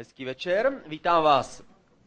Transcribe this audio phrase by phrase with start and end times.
[0.00, 1.60] Hezký večer, vítám vás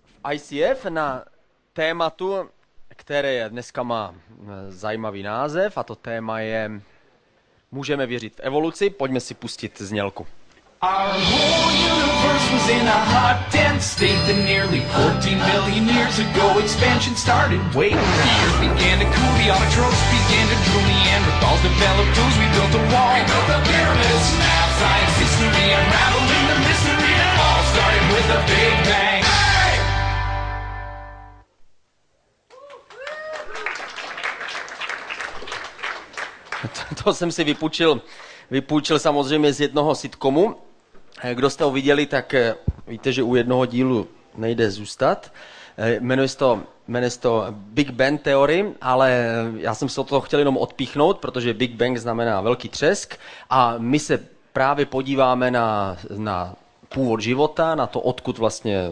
[0.06, 1.24] v ICF na
[1.74, 2.50] tématu,
[2.90, 4.16] které dneska má
[4.70, 6.82] zajímavý název a to téma je
[7.72, 10.28] Můžeme věřit v evoluci, pojďme si pustit znělku.
[10.84, 16.60] Our whole universe was in a hot, dense state that nearly 14 million years ago
[16.60, 17.62] expansion started.
[17.76, 22.48] Wait, the earth began to cool, the autotrophs began to drool, Neanderthals developed tools, we
[22.58, 23.14] built a wall.
[23.16, 26.23] We built the pyramids, math, science, history, unraveling
[36.64, 38.02] To, to jsem si vypůjčil,
[38.52, 40.56] vypůjčil samozřejmě z jednoho sitcomu,
[41.24, 42.56] Eh, kdo jste ho viděli, tak eh,
[42.88, 45.32] víte, že u jednoho dílu nejde zůstat.
[45.78, 49.28] Eh, jmenuje se to, jmenuje se to Big Bang Theory, ale
[49.58, 53.16] já jsem se toho chtěl jenom odpíchnout, protože Big Bang znamená velký třesk.
[53.50, 54.20] A my se
[54.54, 56.56] právě podíváme na, na
[56.94, 58.92] původ života, na to, odkud vlastně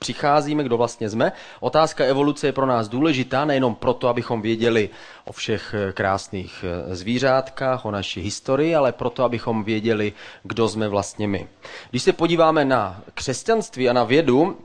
[0.00, 1.32] přicházíme, kdo vlastně jsme.
[1.60, 4.90] Otázka evoluce je pro nás důležitá, nejenom proto, abychom věděli
[5.24, 10.88] o všech eh, krásných eh, zvířátkách, o naší historii, ale proto, abychom věděli, kdo jsme
[10.88, 11.48] vlastně my.
[11.90, 14.58] Když se podíváme na křesťanství a na vědu,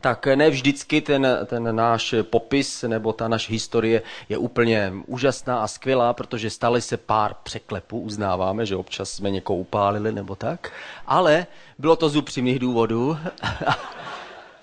[0.00, 5.66] tak ne vždycky ten, ten náš popis nebo ta naše historie je úplně úžasná a
[5.66, 10.72] skvělá, protože stali se pár překlepů, uznáváme, že občas jsme někoho upálili nebo tak,
[11.06, 11.46] ale
[11.78, 13.18] bylo to z upřímných důvodů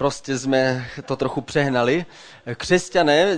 [0.04, 2.06] prostě jsme to trochu přehnali.
[2.56, 3.38] Křesťané,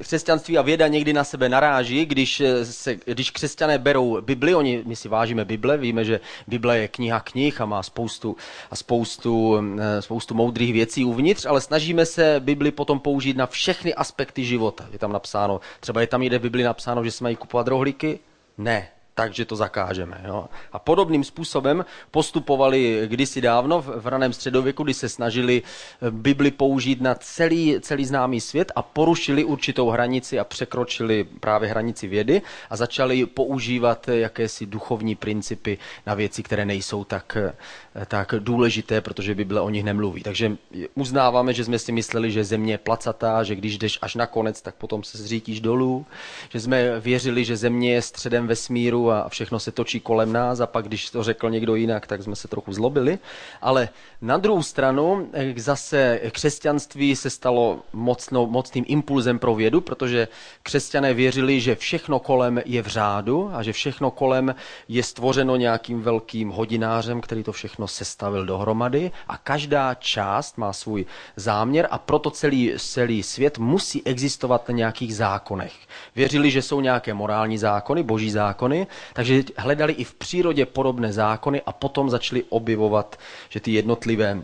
[0.00, 4.96] křesťanství a věda někdy na sebe naráží, když, se, když křesťané berou Bibli, oni, my
[4.96, 8.36] si vážíme Bible, víme, že Bible je kniha knih a má spoustu,
[8.70, 9.60] a spoustu,
[10.00, 14.88] spoustu moudrých věcí uvnitř, ale snažíme se Bibli potom použít na všechny aspekty života.
[14.92, 18.18] Je tam napsáno, třeba je tam jde v Bibli napsáno, že se mají kupovat rohlíky?
[18.58, 20.20] Ne, takže to zakážeme.
[20.24, 20.48] Jo.
[20.72, 27.00] A podobným způsobem postupovali kdysi dávno v raném středověku, kdy se snažili eh, Bibli použít
[27.00, 32.76] na celý, celý známý svět a porušili určitou hranici a překročili právě hranici vědy a
[32.76, 39.60] začali používat jakési duchovní principy na věci, které nejsou tak, eh, tak důležité, protože Bible
[39.60, 40.22] o nich nemluví.
[40.22, 40.56] Takže
[40.94, 44.62] uznáváme, že jsme si mysleli, že země je placatá, že když jdeš až na konec,
[44.62, 46.06] tak potom se zřítíš dolů,
[46.48, 50.66] že jsme věřili, že země je středem vesmíru a všechno se točí kolem nás a
[50.66, 53.18] pak, když to řekl někdo jinak, tak jsme se trochu zlobili.
[53.62, 53.88] Ale
[54.20, 60.28] na druhou stranu eh, zase křesťanství se stalo mocnou, mocným impulzem pro vědu, protože
[60.62, 64.54] křesťané věřili, že všechno kolem je v řádu a že všechno kolem
[64.88, 71.06] je stvořeno nějakým velkým hodinářem, který to všechno sestavil dohromady a každá část má svůj
[71.36, 75.72] záměr a proto celý, celý svět musí existovat na nějakých zákonech.
[76.16, 81.62] Věřili, že jsou nějaké morální zákony, boží zákony takže hledali i v přírodě podobné zákony
[81.66, 83.18] a potom začali objevovat,
[83.48, 84.42] že ty jednotlivé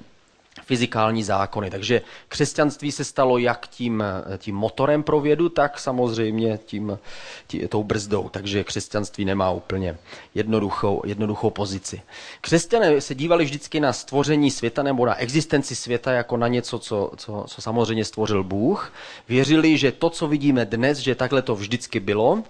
[0.65, 1.71] fyzikální zákony.
[1.71, 4.05] Takže křesťanství se stalo jak tím,
[4.39, 6.99] tím motorem pro vědu, tak samozřejmě tím,
[7.47, 8.29] tím, tou brzdou.
[8.29, 9.97] Takže křesťanství nemá úplně
[10.35, 12.03] jednoduchou, jednoduchou pozici.
[12.41, 17.11] Křesťané se dívali vždycky na stvoření světa nebo na existenci světa jako na něco, co,
[17.17, 18.93] co, co samozřejmě stvořil Bůh.
[19.29, 22.43] Věřili, že to, co vidíme dnes, že takhle to vždycky bylo,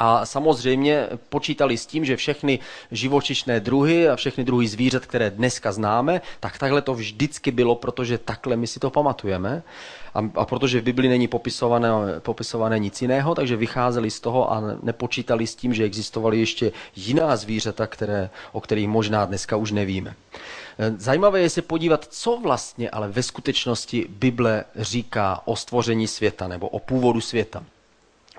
[0.00, 2.58] a samozřejmě počítali s tím, že všechny
[2.90, 8.18] živočišné druhy a všechny druhy zvířat, které dneska známe, tak takhle to vždycky bylo, protože
[8.18, 9.62] takhle my si to pamatujeme.
[10.14, 11.88] A, a protože v Bibli není popisované,
[12.18, 17.36] popisované nic jiného, takže vycházeli z toho a nepočítali s tím, že existovaly ještě jiná
[17.36, 20.14] zvířata, které, o kterých možná dneska už nevíme.
[20.96, 26.68] Zajímavé je se podívat, co vlastně ale ve skutečnosti Bible říká o stvoření světa nebo
[26.68, 27.64] o původu světa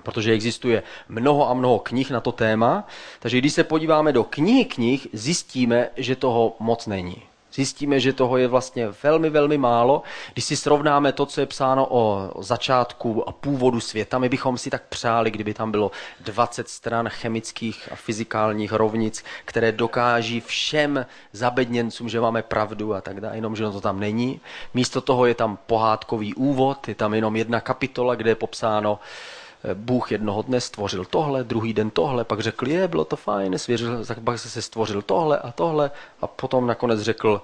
[0.02, 2.86] protože existuje mnoho a mnoho knih na to téma,
[3.20, 7.22] takže když se podíváme do knihy knih, zjistíme, že toho moc není.
[7.54, 10.02] Zjistíme, že toho je vlastně velmi, velmi málo.
[10.32, 14.70] Když si srovnáme to, co je psáno o začátku a původu světa, my bychom si
[14.70, 22.08] tak přáli, kdyby tam bylo 20 stran chemických a fyzikálních rovnic, které dokáží všem zabedněncům,
[22.08, 24.40] že máme pravdu a tak dále, jenom že to tam není.
[24.74, 28.98] Místo toho je tam pohádkový úvod, je tam jenom jedna kapitola, kde je popsáno,
[29.74, 34.04] Bůh jednoho dne stvořil tohle, druhý den tohle, pak řekl, je, bylo to fajn, svěřil,
[34.24, 37.42] pak se stvořil tohle a tohle a potom nakonec řekl,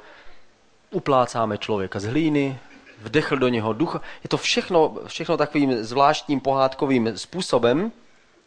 [0.91, 2.59] uplácáme člověka z hlíny,
[3.03, 4.01] vdechl do něho ducha.
[4.25, 7.93] Je to všechno, všechno takovým zvláštním pohádkovým způsobem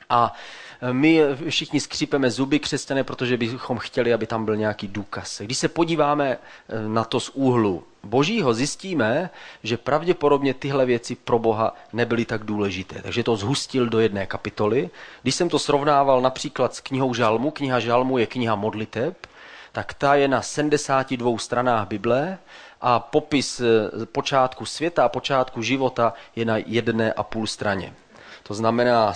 [0.09, 0.33] a
[0.92, 5.42] my všichni skřípeme zuby křesťané, protože bychom chtěli, aby tam byl nějaký důkaz.
[5.42, 9.30] Když se podíváme eh, na to z úhlu božího, zjistíme,
[9.63, 13.01] že pravděpodobně tyhle věci pro Boha nebyly tak důležité.
[13.01, 14.89] Takže to zhustil do jedné kapitoly.
[15.22, 19.27] Když jsem to srovnával například s knihou Žalmu, kniha Žalmu je kniha modliteb,
[19.72, 22.38] tak ta je na 72 stranách Bible
[22.81, 27.94] a popis eh, počátku světa a počátku života je na jedné a půl straně.
[28.51, 29.13] To znamená,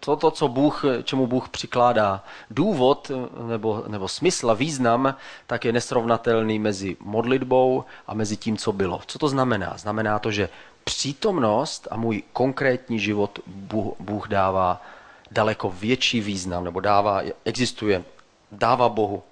[0.00, 3.10] to, to, co Bůh, čemu Bůh přikládá důvod
[3.48, 5.14] nebo, nebo smysl a význam,
[5.46, 9.00] tak je nesrovnatelný mezi modlitbou a mezi tím, co bylo.
[9.06, 9.72] Co to znamená?
[9.76, 10.48] Znamená to, že
[10.84, 14.82] přítomnost a můj konkrétní život Bůh, Bůh dává
[15.30, 18.04] daleko větší význam, nebo dává, existuje,
[18.52, 19.22] dává Bohu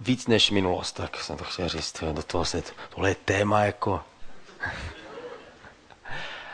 [0.00, 2.62] víc než minulost, tak jsem to chtěl říct, do toho se,
[2.94, 4.00] tohle je téma jako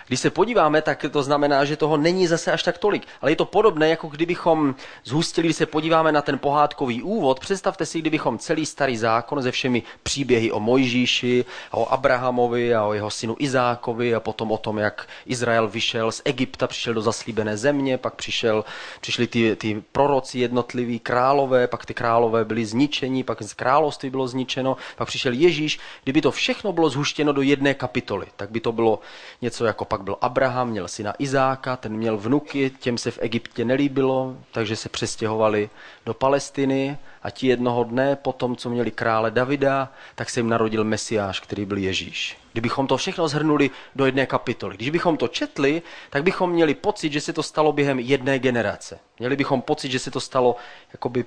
[0.07, 3.07] když se podíváme, tak to znamená, že toho není zase až tak tolik.
[3.21, 4.75] Ale je to podobné, jako kdybychom
[5.05, 7.41] zhustili, když se podíváme na ten pohádkový úvod.
[7.41, 12.85] Představte si, kdybychom celý starý zákon se všemi příběhy o Mojžíši, a o Abrahamovi a
[12.85, 17.03] o jeho synu Izákovi a potom o tom, jak Izrael vyšel z Egypta, přišel do
[17.03, 18.65] zaslíbené země, pak přišel,
[19.01, 24.29] přišli ty, ty proroci jednotliví, králové, pak ty králové byli zničeni, pak z království bylo
[24.29, 25.79] zničeno, pak přišel Ježíš.
[26.05, 29.01] Kdyby to všechno bylo zhuštěno do jedné kapitoly, tak by to bylo
[29.43, 33.65] něco jako pak byl Abraham, měl syna Izáka, ten měl vnuky, těm se v Egyptě
[33.65, 35.71] nelíbilo, takže se přestěhovali
[36.07, 40.49] do Palestiny a ti jednoho dne, po tom, co měli krále Davida, tak se jim
[40.49, 42.37] narodil Mesiáš, který byl Ježíš.
[42.53, 47.13] Kdybychom to všechno zhrnuli do jedné kapitoly, když bychom to četli, tak bychom měli pocit,
[47.13, 48.99] že se to stalo během jedné generace.
[49.19, 50.57] Měli bychom pocit, že se to stalo
[50.93, 51.25] jakoby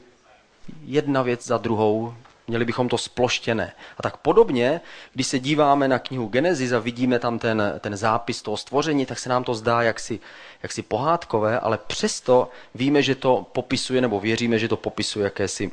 [0.84, 2.14] jedna věc za druhou,
[2.48, 3.74] Měli bychom to sploštěné.
[3.98, 4.82] A tak podobně,
[5.14, 9.20] když se díváme na knihu Genesis a vidíme tam ten, ten zápis toho stvoření, tak
[9.20, 10.20] se nám to zdá jaksi,
[10.64, 15.72] jaksi pohádkové, ale přesto víme, že to popisuje, nebo věříme, že to popisuje jakési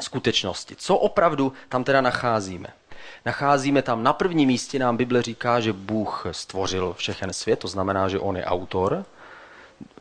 [0.00, 0.76] skutečnosti.
[0.76, 2.68] Co opravdu tam teda nacházíme?
[3.24, 8.08] Nacházíme tam na prvním místě, nám Bible říká, že Bůh stvořil všechen svět, to znamená,
[8.08, 9.04] že on je autor.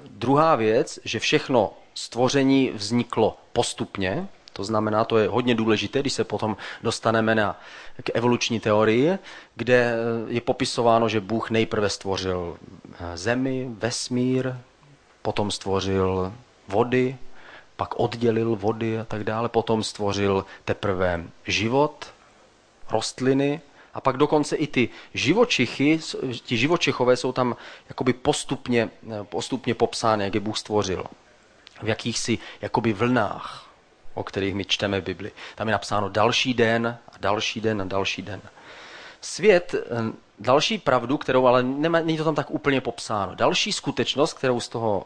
[0.10, 6.24] Druhá věc, že všechno stvoření vzniklo postupně, to znamená, to je hodně důležité, když se
[6.24, 7.60] potom dostaneme na,
[8.04, 9.18] k evoluční teorii,
[9.56, 9.96] kde
[10.28, 12.58] je popisováno, že Bůh nejprve stvořil
[13.00, 14.54] eh, zemi, vesmír,
[15.22, 16.34] potom stvořil
[16.68, 17.18] vody,
[17.76, 22.14] pak oddělil vody a tak dále, potom stvořil teprve život,
[22.92, 23.62] rostliny
[23.94, 26.00] a pak dokonce i ty živočichy,
[26.44, 27.56] ti živočichové jsou tam
[27.90, 31.04] jakoby postupně, eh, postupně popsány, jak je Bůh stvořil.
[31.82, 33.73] V jakýchsi jakoby vlnách
[34.14, 35.32] o kterých my čteme v Bibli.
[35.56, 38.42] Tam je napsáno další den a další den a další den.
[39.22, 43.36] Svět, eh, další pravdu, kterou ale nemá, není to tam tak úplně popsáno.
[43.36, 45.06] Další skutečnost, kterou z toho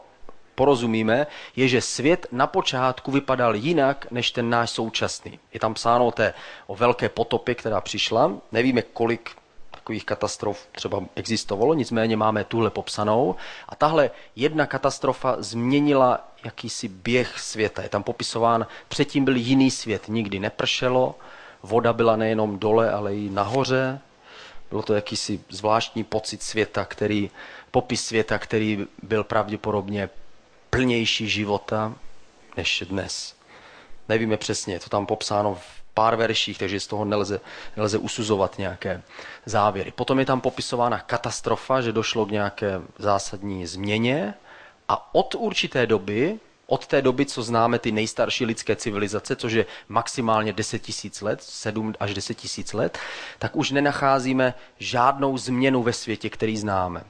[0.54, 1.26] porozumíme,
[1.56, 5.38] je, že svět na počátku vypadal jinak než ten náš současný.
[5.54, 6.34] Je tam psáno o, té,
[6.66, 8.32] o velké potopě, která přišla.
[8.52, 9.30] Nevíme, kolik
[9.70, 13.36] takových katastrof třeba existovalo, nicméně máme tuhle popsanou.
[13.68, 17.82] A tahle jedna katastrofa změnila jakýsi běh světa.
[17.82, 21.14] Je tam popisován, předtím byl jiný svět, nikdy nepršelo,
[21.62, 24.00] voda byla nejenom dole, ale i nahoře.
[24.70, 27.30] Bylo to jakýsi zvláštní pocit světa, který,
[27.70, 30.10] popis světa, který byl pravděpodobně
[30.70, 31.94] plnější života
[32.56, 33.36] než dnes.
[34.08, 37.40] Nevíme přesně, je to tam popsáno v pár verších, takže z toho nelze,
[37.76, 39.02] nelze usuzovat nějaké
[39.46, 39.90] závěry.
[39.90, 44.34] Potom je tam popisována katastrofa, že došlo k nějaké zásadní změně
[44.88, 49.66] a od určité doby, od té doby, co známe ty nejstarší lidské civilizace, což je
[49.88, 52.98] maximálně 10 tisíc let, 7 až 10 tisíc let,
[53.38, 57.04] tak už nenacházíme žádnou změnu ve světě, který známe.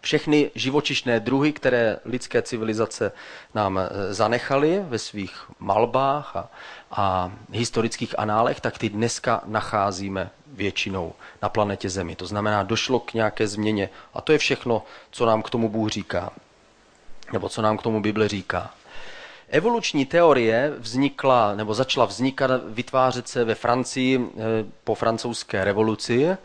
[0.00, 3.12] Všechny živočišné druhy, které lidské civilizace
[3.54, 6.48] nám eh, zanechaly ve svých malbách a,
[6.90, 11.12] a historických análech, tak ty dneska nacházíme většinou
[11.42, 12.16] na planetě Zemi.
[12.16, 15.88] To znamená, došlo k nějaké změně a to je všechno, co nám k tomu Bůh
[15.90, 16.32] říká
[17.32, 18.70] nebo co nám k tomu Bible říká.
[19.48, 24.42] Evoluční teorie vznikla, nebo začala vznikat, vytvářet se ve Francii eh,
[24.84, 26.36] po francouzské revoluci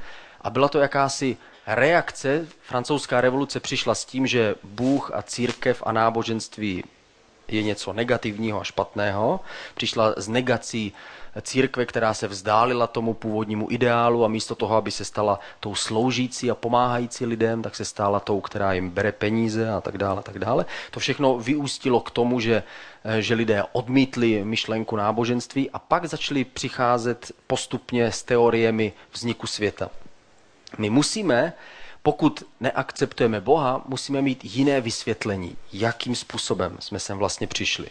[0.41, 1.37] a byla to jakási
[1.67, 2.47] reakce.
[2.61, 6.83] Francouzská revoluce přišla s tím, že Bůh a církev a náboženství
[7.47, 9.39] je něco negativního a špatného.
[9.75, 10.93] Přišla s negací
[11.41, 16.51] církve, která se vzdálila tomu původnímu ideálu a místo toho, aby se stala tou sloužící
[16.51, 20.19] a pomáhající lidem, tak se stala tou, která jim bere peníze a tak dále.
[20.19, 20.65] A tak dále.
[20.91, 22.63] To všechno vyústilo k tomu, že,
[23.19, 29.89] že lidé odmítli myšlenku náboženství a pak začali přicházet postupně s teoriemi vzniku světa.
[30.77, 31.53] My musíme
[32.05, 37.87] pokud neakceptujeme Boha, musíme mít jiné vysvětlení, jakým způsobem jsme sem vlastně přišli.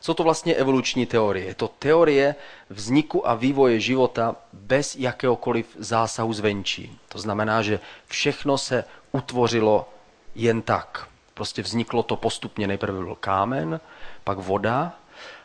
[0.00, 1.46] Co to vlastně evoluční teorie?
[1.46, 2.34] Je to teorie
[2.70, 6.98] vzniku a vývoje života bez jakéhokoliv zásahu zvenčí.
[7.08, 9.88] To znamená, že všechno se utvořilo
[10.34, 11.08] jen tak.
[11.34, 12.66] Prostě vzniklo to postupně.
[12.66, 13.80] Nejprve byl kámen,
[14.24, 14.96] pak voda,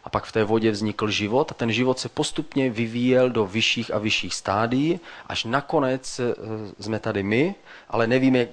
[0.03, 3.93] a pak v té vodě vznikl život a ten život se postupně vyvíjel do vyšších
[3.93, 6.33] a vyšších stádií, až nakonec eh,
[6.79, 7.55] jsme tady my,
[7.89, 8.47] ale nevíme,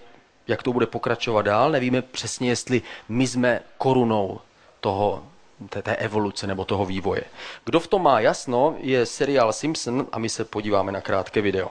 [0.48, 4.40] jak to bude pokračovat dál, nevíme přesně, jestli my jsme korunou
[4.80, 5.24] toho,
[5.68, 7.22] té, té evoluce nebo toho vývoje.
[7.64, 11.70] Kdo v tom má jasno, je seriál Simpson a my se podíváme na krátké video.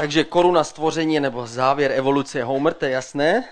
[0.00, 3.44] Takže koruna stvoření nebo závěr evoluce Homer, to je jasné.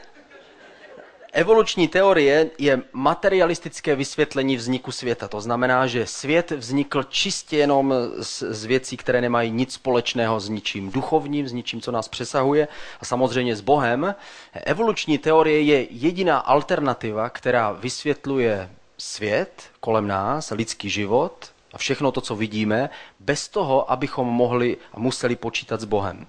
[1.33, 5.29] Evoluční teorie je materialistické vysvětlení vzniku světa.
[5.29, 10.49] To znamená, že svět vznikl čistě jenom z, z věcí, které nemají nic společného s
[10.49, 12.69] ničím duchovním, s ničím, co nás přesahuje
[13.01, 14.15] a samozřejmě s Bohem.
[14.53, 22.21] Evoluční teorie je jediná alternativa, která vysvětluje svět kolem nás, lidský život a všechno to,
[22.21, 22.91] co vidíme,
[23.21, 26.27] bez toho, abychom mohli a museli počítat s Bohem.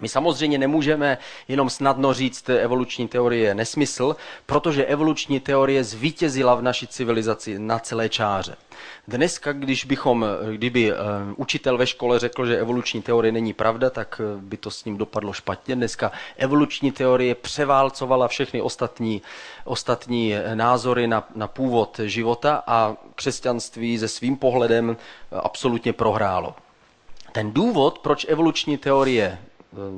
[0.00, 6.62] My samozřejmě nemůžeme jenom snadno říct, evoluční teorie je nesmysl, protože evoluční teorie zvítězila v
[6.62, 8.56] naší civilizaci na celé čáře.
[9.08, 10.96] Dneska, když bychom, kdyby eh,
[11.36, 14.96] učitel ve škole řekl, že evoluční teorie není pravda, tak eh, by to s ním
[14.96, 15.76] dopadlo špatně.
[15.76, 19.22] Dneska evoluční teorie převálcovala všechny ostatní,
[19.64, 24.96] ostatní eh, názory na, na původ života a křesťanství se svým pohledem
[25.30, 26.54] absolutně prohrálo.
[27.32, 29.47] Ten důvod, proč evoluční teorie Eh,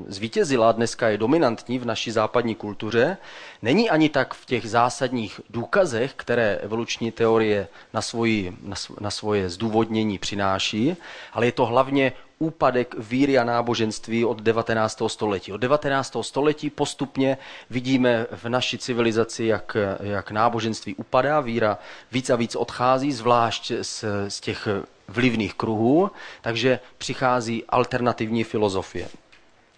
[0.06, 3.16] zvítězila, dneska je dominantní v naší západní kultuře,
[3.62, 9.48] není ani tak v těch zásadních důkazech, které evoluční teorie na, svoji, na, na svoje
[9.48, 10.96] zdůvodnění přináší,
[11.32, 15.02] ale je to hlavně úpadek víry a náboženství od 19.
[15.06, 15.52] století.
[15.52, 16.16] Od 19.
[16.20, 17.38] století postupně
[17.70, 21.78] vidíme v naší civilizaci, jak, jak náboženství upadá, víra
[22.12, 24.68] víc a víc odchází, zvlášť z, z těch
[25.08, 26.10] vlivných kruhů,
[26.40, 29.08] takže přichází alternativní filozofie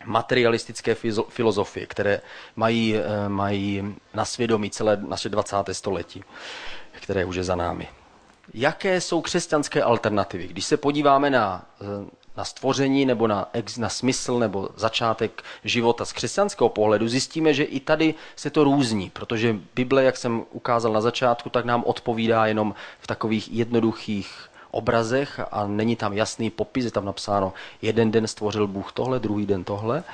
[0.04, 0.94] materialistické
[1.28, 2.21] filozofie, které
[2.56, 5.75] mají, eh, mají na svědomí celé naše 20.
[5.75, 6.25] století,
[6.92, 7.88] které už je za námi.
[8.54, 10.49] Jaké jsou křesťanské alternativy?
[10.49, 16.12] Když se podíváme na, eh, na stvoření nebo na, na smysl nebo začátek života z
[16.12, 21.00] křesťanského pohledu, zjistíme, že i tady se to různí, protože Bible, jak jsem ukázal na
[21.00, 26.91] začátku, tak nám odpovídá jenom v takových jednoduchých obrazech a není tam jasný popis, je
[26.91, 27.52] tam napsáno,
[27.83, 30.05] jeden den stvořil Bůh tohle, druhý den tohle.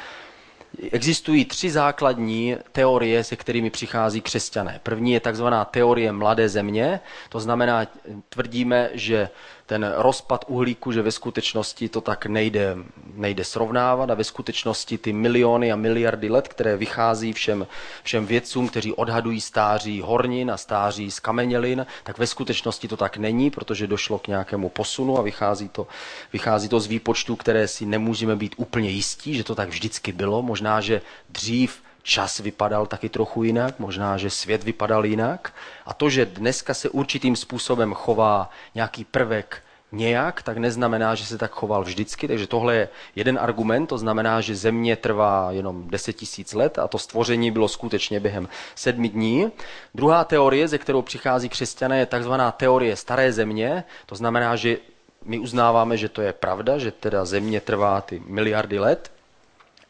[0.92, 4.80] Existují tři základní teorie, se kterými přichází křesťané.
[4.82, 7.86] První je takzvaná teorie mladé země, to znamená,
[8.28, 9.28] tvrdíme, že
[9.68, 12.76] ten rozpad uhlíku, že ve skutečnosti to tak nejde,
[13.14, 17.66] nejde srovnávat a ve skutečnosti ty miliony a miliardy let, které vychází všem,
[18.02, 23.16] všem vědcům, kteří odhadují stáří hornin a stáří z kamenělin, tak ve skutečnosti to tak
[23.16, 25.86] není, protože došlo k nějakému posunu a vychází to,
[26.32, 30.42] vychází to z výpočtů, které si nemůžeme být úplně jistí, že to tak vždycky bylo.
[30.42, 35.52] Možná, že dřív čas vypadal taky trochu jinak, možná, že svět vypadal jinak.
[35.86, 39.62] A to, že dneska se určitým způsobem chová nějaký prvek
[39.92, 42.28] nějak, tak neznamená, že se tak choval vždycky.
[42.28, 46.88] Takže tohle je jeden argument, to znamená, že země trvá jenom 10 tisíc let a
[46.88, 49.52] to stvoření bylo skutečně během sedmi dní.
[49.94, 53.84] Druhá teorie, ze kterou přichází křesťané, je takzvaná teorie staré země.
[54.06, 54.78] To znamená, že
[55.24, 59.12] my uznáváme, že to je pravda, že teda země trvá ty miliardy let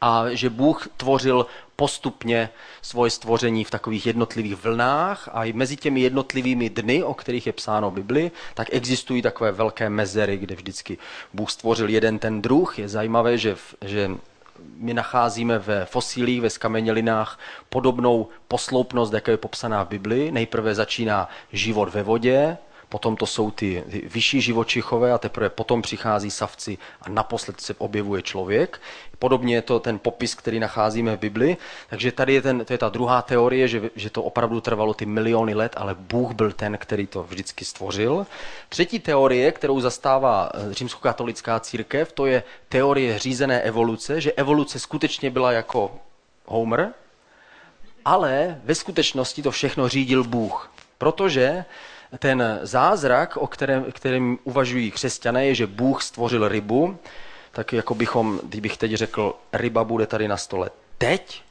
[0.00, 1.46] a že Bůh tvořil
[1.80, 2.50] postupně
[2.82, 7.52] svoje stvoření v takových jednotlivých vlnách a i mezi těmi jednotlivými dny, o kterých je
[7.52, 10.98] psáno Bibli, tak existují takové velké mezery, kde vždycky
[11.34, 12.78] Bůh stvořil jeden ten druh.
[12.78, 14.10] Je zajímavé, že, že
[14.76, 20.32] my nacházíme ve fosílích, ve skamenělinách podobnou posloupnost, jaká je popsaná v Bibli.
[20.32, 25.82] Nejprve začíná život ve vodě, potom to jsou ty, ty vyšší živočichové a teprve potom
[25.82, 28.80] přichází savci a naposled se objevuje člověk.
[29.18, 31.56] Podobně je to ten popis, který nacházíme v Bibli.
[31.90, 35.06] Takže tady je, ten, to je ta druhá teorie, že, že to opravdu trvalo ty
[35.06, 38.26] miliony let, ale Bůh byl ten, který to vždycky stvořil.
[38.68, 45.30] Třetí teorie, kterou zastává eh, římskokatolická církev, to je teorie řízené evoluce, že evoluce skutečně
[45.30, 45.98] byla jako
[46.46, 46.92] Homer,
[48.04, 50.70] ale ve skutečnosti to všechno řídil Bůh.
[50.98, 51.64] Protože
[52.18, 56.98] ten zázrak, o kterém, kterém uvažují křesťané, je, že Bůh stvořil rybu,
[57.52, 61.42] tak jako bychom, kdybych teď řekl, ryba bude tady na stole teď,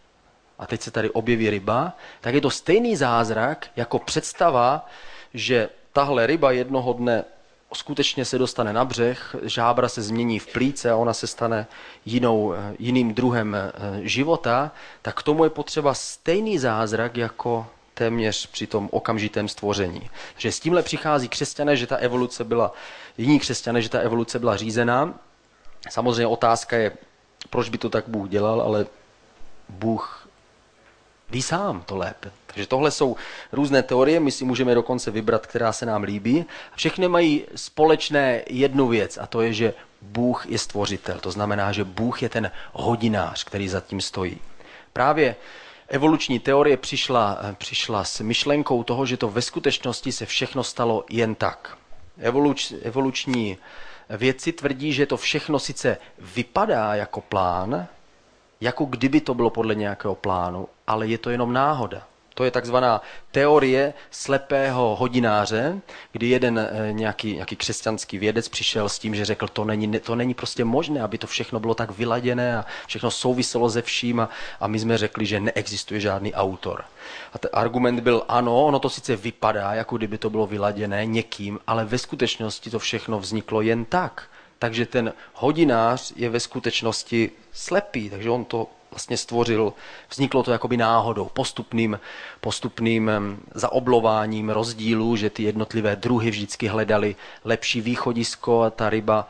[0.59, 4.89] a teď se tady objeví ryba, tak je to stejný zázrak jako představa,
[5.33, 7.23] že tahle ryba jednoho dne
[7.73, 11.67] skutečně se dostane na břeh, žábra se změní v plíce a ona se stane
[12.05, 13.71] jinou, jiným druhem eh,
[14.01, 14.71] života,
[15.01, 20.09] tak k tomu je potřeba stejný zázrak jako téměř při tom okamžitém stvoření.
[20.37, 22.73] Že s tímhle přichází křesťané, že ta evoluce byla,
[23.17, 25.13] jiní křesťané, že ta evoluce byla řízená.
[25.89, 26.91] Samozřejmě otázka je,
[27.49, 28.85] proč by to tak Bůh dělal, ale
[29.69, 30.29] Bůh
[31.29, 32.31] ví sám to lépe.
[32.45, 33.15] Takže tohle jsou
[33.51, 36.45] různé teorie, my si můžeme dokonce vybrat, která se nám líbí.
[36.75, 41.19] Všechny mají společné jednu věc a to je, že Bůh je stvořitel.
[41.19, 44.37] To znamená, že Bůh je ten hodinář, který za tím stojí.
[44.93, 45.35] Právě
[45.87, 51.35] evoluční teorie přišla, přišla s myšlenkou toho, že to ve skutečnosti se všechno stalo jen
[51.35, 51.77] tak.
[52.17, 53.57] Evoluč, evoluční
[54.09, 57.87] vědci tvrdí, že to všechno sice vypadá jako plán,
[58.61, 62.07] jako kdyby to bylo podle nějakého plánu, ale je to jenom náhoda.
[62.37, 63.01] To je takzvaná
[63.31, 69.47] teorie slepého hodináře, kdy jeden eh, nějaký, nějaký křesťanský vědec přišel s tím, že řekl,
[69.47, 73.69] to není, to není prostě možné, aby to všechno bylo tak vyladěné a všechno souviselo
[73.69, 74.29] se vším a,
[74.59, 76.83] a my jsme řekli, že neexistuje žádný autor.
[77.33, 81.59] A ten argument byl, ano, ono to sice vypadá, jako kdyby to bylo vyladěné někým,
[81.67, 84.29] ale ve skutečnosti to všechno vzniklo jen tak.
[84.59, 89.73] Takže ten hodinář je ve skutečnosti slepý, takže on to vlastně stvořil,
[90.09, 91.99] vzniklo to jakoby náhodou, postupným,
[92.41, 93.11] postupným
[93.53, 99.29] zaoblováním rozdílů, že ty jednotlivé druhy vždycky hledali lepší východisko a ta ryba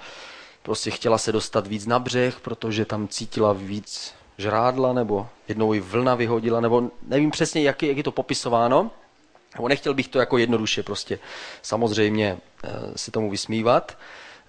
[0.63, 5.79] prostě chtěla se dostat víc na břeh, protože tam cítila víc žrádla, nebo jednou ji
[5.79, 8.91] vlna vyhodila, nebo nevím přesně, jak je, jak je to popisováno,
[9.55, 11.19] nebo nechtěl bych to jako jednoduše prostě
[11.61, 13.97] samozřejmě eh, se tomu vysmívat.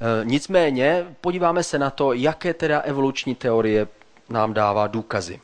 [0.00, 3.86] Eh, nicméně podíváme se na to, jaké teda evoluční teorie
[4.28, 5.40] nám dává důkazy.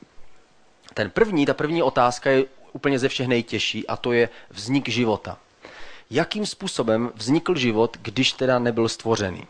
[0.95, 5.39] Ten první, ta první otázka je úplně ze všech nejtěžší a to je vznik života.
[6.11, 9.47] Jakým způsobem vznikl život, když teda nebyl stvořený?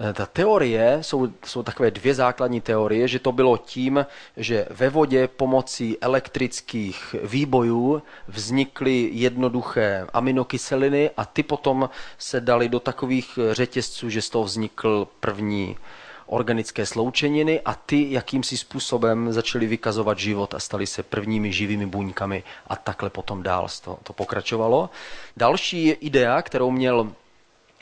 [0.00, 4.06] Eh, ta teorie, jsou, jsou takové dvě základní teorie, že to bylo tím,
[4.36, 12.80] že ve vodě pomocí elektrických výbojů vznikly jednoduché aminokyseliny a ty potom se daly do
[12.80, 15.76] takových řetězců, že z toho vznikl první
[16.26, 22.42] organické sloučeniny a ty jakýmsi způsobem začaly vykazovat život a staly se prvními živými buňkami
[22.66, 24.90] a takhle potom dál to, to pokračovalo.
[25.36, 27.08] Další idea, kterou měl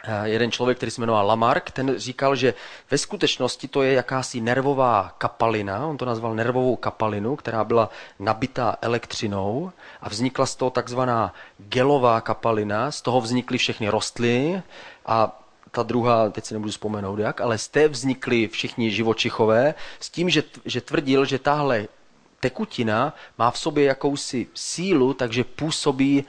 [0.05, 2.55] eh, jeden člověk, který se jmenoval Lamarck, ten říkal, že
[2.91, 8.77] ve skutečnosti to je jakási nervová kapalina, on to nazval nervovou kapalinu, která byla nabitá
[8.83, 14.63] elektřinou a vznikla z toho takzvaná gelová kapalina, z toho vznikly všechny rostliny
[15.07, 15.42] a
[15.73, 20.31] ta druhá, teď si nebudu vzpomenout jak, ale z té vznikli všichni živočichové s tím,
[20.31, 21.89] že, že tvrdil, že tahle
[22.41, 26.25] tekutina má v sobě jakousi sílu, takže působí,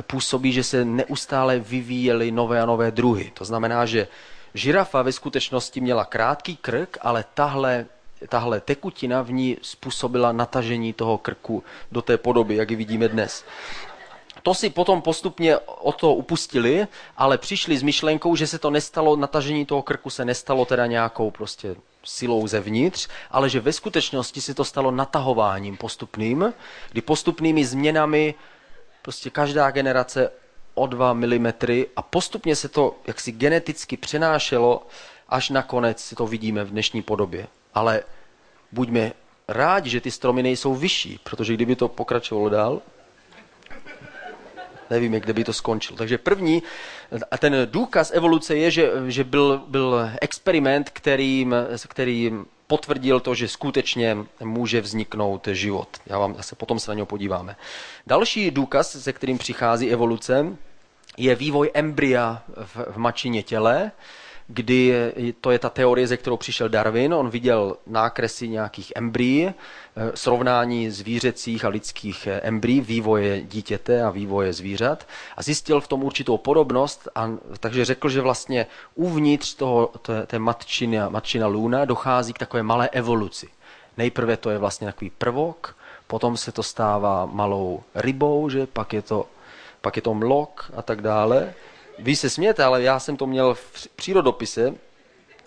[0.00, 3.32] působí, že se neustále vyvíjely nové a nové druhy.
[3.34, 4.08] To znamená, že
[4.54, 7.86] žirafa ve skutečnosti měla krátký krk, ale tahle,
[8.28, 13.44] tahle tekutina v ní způsobila natažení toho krku do té podoby, jak ji vidíme dnes.
[14.42, 19.16] To si potom postupně o to upustili, ale přišli s myšlenkou, že se to nestalo,
[19.16, 24.54] natažení toho krku se nestalo teda nějakou prostě silou zevnitř, ale že ve skutečnosti se
[24.54, 26.54] to stalo natahováním postupným,
[26.90, 28.34] kdy postupnými změnami
[29.02, 30.30] prostě každá generace
[30.74, 31.46] o 2 mm
[31.96, 34.86] a postupně se to jaksi geneticky přenášelo,
[35.28, 37.46] až nakonec si to vidíme v dnešní podobě.
[37.74, 38.02] Ale
[38.72, 39.12] buďme
[39.48, 42.82] rádi, že ty stromy nejsou vyšší, protože kdyby to pokračovalo dál,
[44.90, 45.96] nevíme, kde by to skončil.
[45.96, 46.62] Takže první,
[47.30, 51.54] a ten důkaz evoluce je, že, že byl, byl experiment, kterým,
[51.88, 55.88] kterým potvrdil to, že skutečně může vzniknout život.
[56.06, 57.56] Já vám zase potom se na něho podíváme.
[58.06, 60.46] Další důkaz, se kterým přichází evoluce,
[61.16, 63.90] je vývoj embrya v, v mačině těle
[64.48, 64.94] kdy
[65.40, 67.14] to je ta teorie, ze kterou přišel Darwin.
[67.14, 69.54] On viděl nákresy nějakých embryí, eh,
[70.14, 75.06] srovnání zvířecích a lidských eh, embryí, vývoje dítěte a vývoje zvířat
[75.36, 77.30] a zjistil v tom určitou podobnost, a,
[77.60, 82.88] takže řekl, že vlastně uvnitř toho, té, té matčiny, matčina luna dochází k takové malé
[82.88, 83.48] evoluci.
[83.96, 89.02] Nejprve to je vlastně takový prvok, potom se to stává malou rybou, že pak je
[89.02, 89.26] to,
[89.80, 91.54] pak je to mlok a tak dále
[91.98, 94.74] vy se smějete, ale já jsem to měl v přírodopise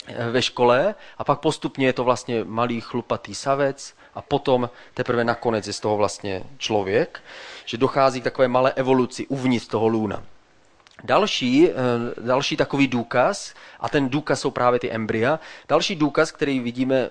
[0.07, 5.23] eh, ve škole a pak postupně je to vlastně malý chlupatý savec a potom teprve
[5.23, 7.23] nakonec je z toho vlastně člověk,
[7.65, 10.23] že dochází k takové malé evoluci uvnitř toho lůna.
[11.03, 11.73] Další, eh,
[12.21, 17.09] další takový důkaz, a ten důkaz jsou právě ty embrya, další důkaz, který vidíme,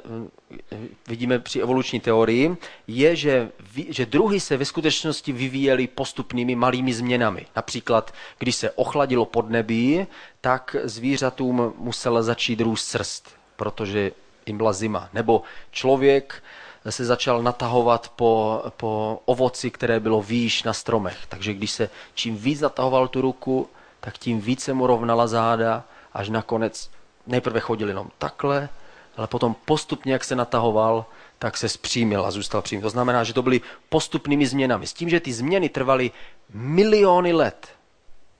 [0.72, 0.76] eh,
[1.08, 3.48] vidíme při evoluční teorii, je, že,
[3.88, 7.46] že druhy se ve skutečnosti vyvíjely postupnými malými změnami.
[7.56, 10.06] Například, když se ochladilo podnebí,
[10.40, 14.12] tak zvířatům musela začít růst srst, protože
[14.46, 15.08] jim byla zima.
[15.12, 16.42] Nebo člověk
[16.88, 21.18] se začal natahovat po, po ovoci, které bylo výš na stromech.
[21.28, 23.68] Takže když se čím víc natahoval tu ruku,
[24.00, 26.90] tak tím více mu rovnala záda, až nakonec
[27.26, 28.68] Nejprve chodil jenom takhle,
[29.16, 31.06] ale potom postupně, jak se natahoval,
[31.38, 32.82] tak se zpřímil a zůstal přímý.
[32.82, 34.86] To znamená, že to byly postupnými změnami.
[34.86, 36.10] S tím, že ty změny trvaly
[36.54, 37.68] miliony let.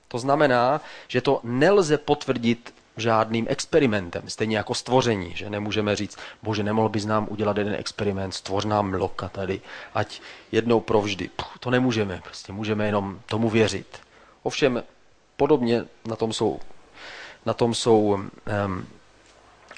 [0.07, 6.63] To znamená, že to nelze potvrdit žádným experimentem, stejně jako stvoření, že nemůžeme říct, bože,
[6.63, 9.61] nemohl bys nám udělat jeden experiment, stvoř nám mloka tady,
[9.93, 11.29] ať jednou provždy.
[11.35, 13.99] Puh, to nemůžeme, prostě můžeme jenom tomu věřit.
[14.43, 14.83] Ovšem,
[15.37, 16.59] podobně na tom jsou,
[17.45, 18.87] na tom jsou um,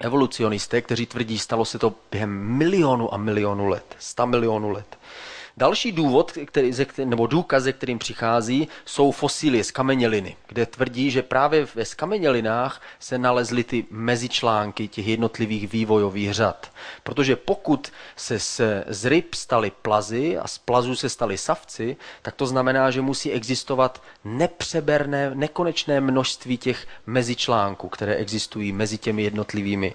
[0.02, 4.98] evolucionisté, kteří tvrdí, stalo se to během milionu a milionu let, sta milionů let.
[5.58, 6.72] Další důvod, který,
[7.06, 12.82] nebo důkaz, ze kterým přichází, jsou fosílie z kameněliny, kde tvrdí, že právě ve skamenělinách
[13.00, 16.72] se nalezly ty mezičlánky těch jednotlivých vývojových řad.
[17.04, 22.48] Protože pokud se z, ryb staly plazy a z plazů se staly savci, tak to
[22.48, 29.94] znamená, že musí existovat nepřeberné, nekonečné množství těch mezičlánků, které existují mezi těmi jednotlivými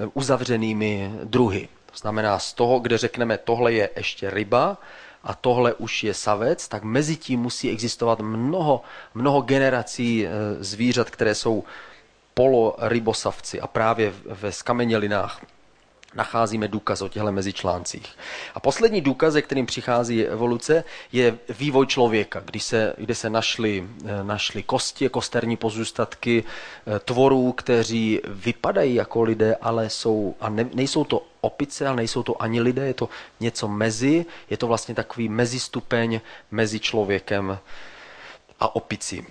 [0.00, 1.68] eh, uzavřenými druhy.
[1.90, 4.78] To znamená, z toho, kde řekneme, tohle je ještě ryba
[5.24, 8.82] a tohle už je savec, tak mezi tím musí existovat mnoho,
[9.14, 11.64] mnoho generací eh, zvířat, které jsou
[12.34, 15.40] polorybosavci a právě ve skamenělinách
[16.14, 18.06] nacházíme důkaz o těchto mezičláncích.
[18.54, 24.24] A poslední důkaz, kterým přichází evoluce, je vývoj člověka, kdy se, kde se našly, eh,
[24.24, 31.04] našly kosti, kosterní pozůstatky eh, tvorů, kteří vypadají jako lidé, ale jsou, a ne, nejsou
[31.04, 33.08] to opice, ale nejsou to ani lidé, je to
[33.40, 36.20] něco mezi, je to vlastně takový mezistupeň
[36.50, 37.58] mezi člověkem
[38.60, 39.26] a opicí.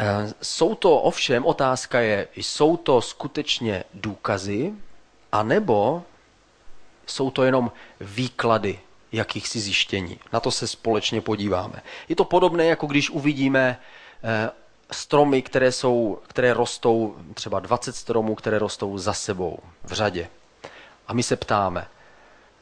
[0.00, 4.72] Eh, jsou to ovšem, otázka je, jsou to skutečně důkazy,
[5.32, 6.02] a nebo
[7.06, 8.78] jsou to jenom výklady
[9.12, 10.18] jakýchsi zjištění.
[10.32, 11.82] Na to se společně podíváme.
[12.08, 13.80] Je to podobné, jako když uvidíme
[14.24, 14.50] eh,
[14.90, 20.28] stromy, které, jsou, které rostou, třeba 20 stromů, které rostou za sebou v řadě.
[21.06, 21.88] A my se ptáme,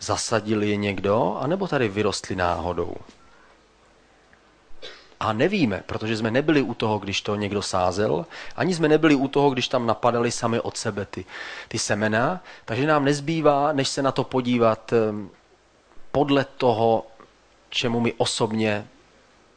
[0.01, 2.95] zasadili je někdo, anebo tady vyrostly náhodou?
[5.21, 8.27] A nevíme, protože jsme nebyli u toho, když to někdo sázel,
[8.57, 11.25] ani jsme nebyli u toho, když tam napadali sami od sebe ty,
[11.69, 15.31] ty semena, takže nám nezbývá, než se na to podívat ehm,
[16.13, 17.07] podle toho,
[17.69, 18.89] čemu my osobně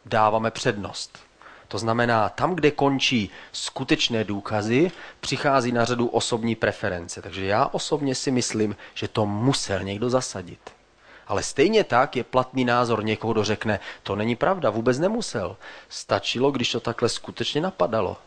[0.06, 1.20] dáváme přednost.
[1.68, 7.22] To znamená, tam, kde končí skutečné důkazy, přichází na řadu osobní preference.
[7.22, 10.79] Takže já osobně si myslím, že to musel někdo zasadit.
[11.30, 15.58] Ale stejně tak je platný názor někoho, kdo řekne, to není pravda, vůbec nemusel.
[15.90, 18.18] Stačilo, když to takhle skutečně napadalo.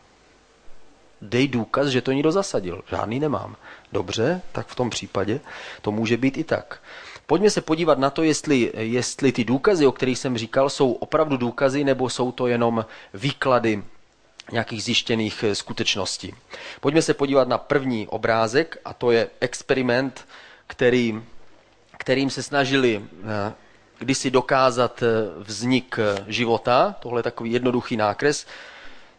[1.21, 2.83] Dej důkaz, že to někdo zasadil.
[2.89, 3.55] Žádný nemám.
[3.91, 5.39] Dobře, tak v tom případě
[5.81, 6.79] to může být i tak.
[7.25, 11.37] Pojďme se podívat na to, jestli, jestli ty důkazy, o kterých jsem říkal, jsou opravdu
[11.37, 13.83] důkazy, nebo jsou to jenom výklady
[14.51, 16.35] nějakých zjištěných skutečností.
[16.81, 20.25] Pojďme se podívat na první obrázek, a to je experiment,
[20.67, 21.21] který
[22.03, 23.53] kterým se snažili eh,
[23.99, 26.95] kdysi dokázat eh, vznik eh, života.
[26.99, 28.45] Tohle je takový jednoduchý nákres.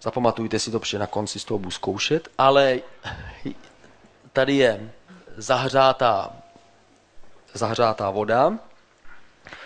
[0.03, 2.29] Zapamatujte si to, protože na konci z toho budu zkoušet.
[2.39, 2.79] Ale
[4.33, 4.91] tady je
[5.37, 6.33] zahřátá,
[7.55, 8.59] zahřátá voda.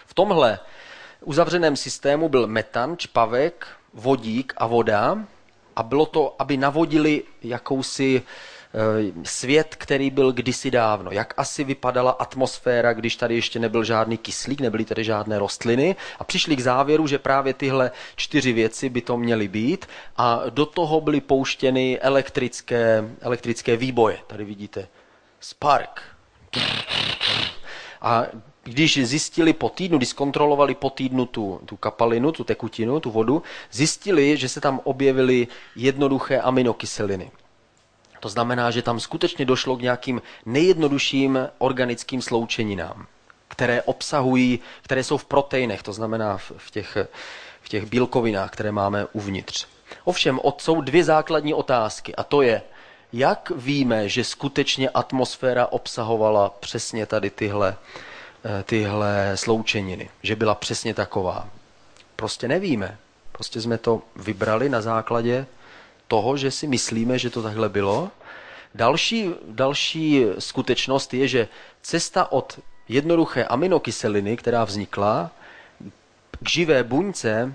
[0.06, 0.58] V tomhle
[1.20, 5.18] uzavřeném systému byl metan, čpavek, vodík a voda.
[5.76, 8.22] A bylo to, aby navodili jakousi
[9.22, 11.10] svět, který byl kdysi dávno.
[11.10, 16.24] Jak asi vypadala atmosféra, když tady ještě nebyl žádný kyslík, nebyly tady žádné rostliny a
[16.24, 21.00] přišli k závěru, že právě tyhle čtyři věci by to měly být a do toho
[21.00, 24.18] byly pouštěny elektrické, elektrické výboje.
[24.26, 24.88] Tady vidíte
[25.40, 26.02] spark.
[28.02, 28.26] A
[28.64, 33.42] když zjistili po týdnu, když zkontrolovali po týdnu tu, tu kapalinu, tu tekutinu, tu vodu,
[33.72, 37.30] zjistili, že se tam objevily jednoduché aminokyseliny.
[38.20, 43.06] To znamená, že tam skutečně došlo k nějakým nejjednodušším organickým sloučeninám,
[43.48, 46.96] které obsahují, které jsou v proteinech, to znamená v těch,
[47.60, 49.66] v těch bílkovinách, které máme uvnitř.
[50.04, 52.62] Ovšem, jsou dvě základní otázky a to je,
[53.12, 57.76] jak víme, že skutečně atmosféra obsahovala přesně tady tyhle,
[58.44, 61.48] eh, tyhle sloučeniny, že byla přesně taková.
[62.16, 62.98] Prostě nevíme.
[63.32, 65.46] Prostě jsme to vybrali na základě
[66.08, 68.10] toho, že si myslíme, že to takhle bylo.
[68.74, 71.48] Další, další skutečnost je, že
[71.82, 75.30] cesta od jednoduché aminokyseliny, která vznikla,
[76.42, 77.54] k živé buňce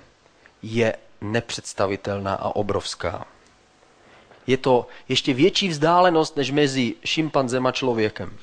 [0.62, 3.26] je nepředstavitelná a obrovská.
[4.48, 8.38] Je to ještě větší vzdálenost než mezi šimpanzem a člověkem.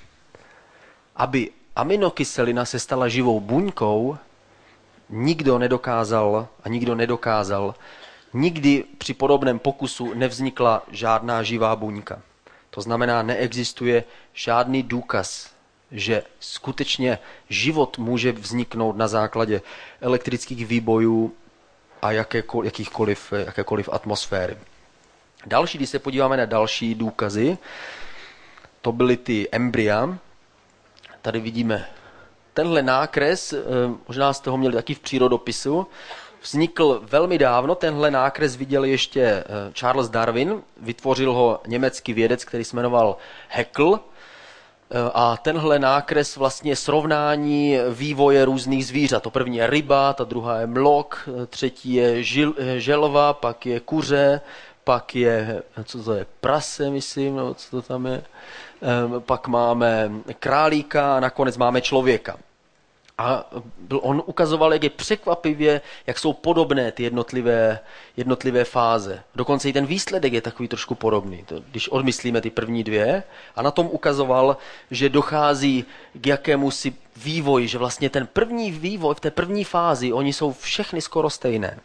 [1.17, 4.19] Aby aminokyselina se stala živou buňkou,
[5.11, 7.75] nikdo nedokázal a nikdo nedokázal
[8.33, 12.23] Nikdy při podobném pokusu nevznikla žádná živá buňka.
[12.71, 15.51] To znamená, neexistuje žádný důkaz,
[15.93, 19.63] že skutečně život může vzniknout na základě
[20.01, 21.35] elektrických výbojů
[22.03, 24.57] a jakékoliv, jakýchkoliv, jakékoliv atmosféry.
[25.47, 27.59] Další, když se podíváme na další důkazy,
[28.83, 30.19] to byly ty embrya.
[31.23, 31.87] Tady vidíme
[32.55, 33.59] tenhle nákres, eh,
[34.09, 35.87] možná jste ho měli taky v přírodopisu,
[36.43, 37.75] vznikl velmi dávno.
[37.75, 43.17] Tenhle nákres viděl ještě eh, Charles Darwin, vytvořil ho německý vědec, který se jmenoval
[43.51, 44.01] Haeckel.
[44.91, 49.23] Eh, a tenhle nákres vlastně srovnání vývoje různých zvířat.
[49.23, 54.41] To první je ryba, ta druhá je mlok, třetí je žil, želva, pak je kuře,
[54.85, 58.23] pak je, co to je, prase, myslím, no, co to tam je.
[59.19, 62.37] Pak máme králíka a nakonec máme člověka.
[63.21, 63.45] A
[64.01, 67.79] on ukazoval, jak je překvapivě, jak jsou podobné ty jednotlivé,
[68.17, 69.23] jednotlivé fáze.
[69.35, 73.23] Dokonce i ten výsledek je takový trošku podobný, to, když odmyslíme ty první dvě.
[73.57, 74.57] A na tom ukazoval,
[74.91, 80.13] že dochází k jakému si vývoji, že vlastně ten první vývoj v té první fázi,
[80.13, 81.81] oni jsou všechny skoro stejné.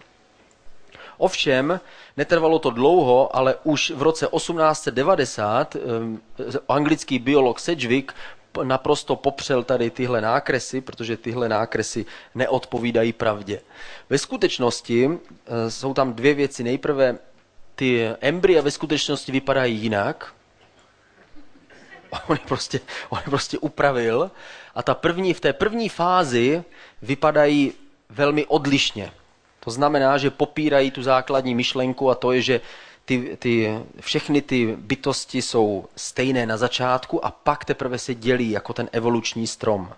[1.17, 1.79] Ovšem,
[2.17, 6.21] netrvalo to dlouho, ale už v roce 1890 um,
[6.69, 8.15] anglický biolog Sedgwick
[8.63, 13.61] naprosto popřel tady tyhle nákresy, protože tyhle nákresy neodpovídají pravdě.
[14.09, 16.63] Ve skutečnosti eh, jsou tam dvě věci.
[16.63, 17.17] Nejprve
[17.75, 20.33] ty embrya ve skutečnosti vypadají jinak.
[22.27, 24.31] On je prostě, on je prostě upravil.
[24.75, 26.63] A ta první, v té první fázi
[27.01, 27.73] vypadají
[28.09, 29.11] velmi odlišně.
[29.59, 32.61] To znamená, že popírají tu základní myšlenku a to je, že
[33.05, 38.73] ty, ty, všechny ty bytosti jsou stejné na začátku a pak teprve se dělí jako
[38.73, 39.89] ten evoluční strom.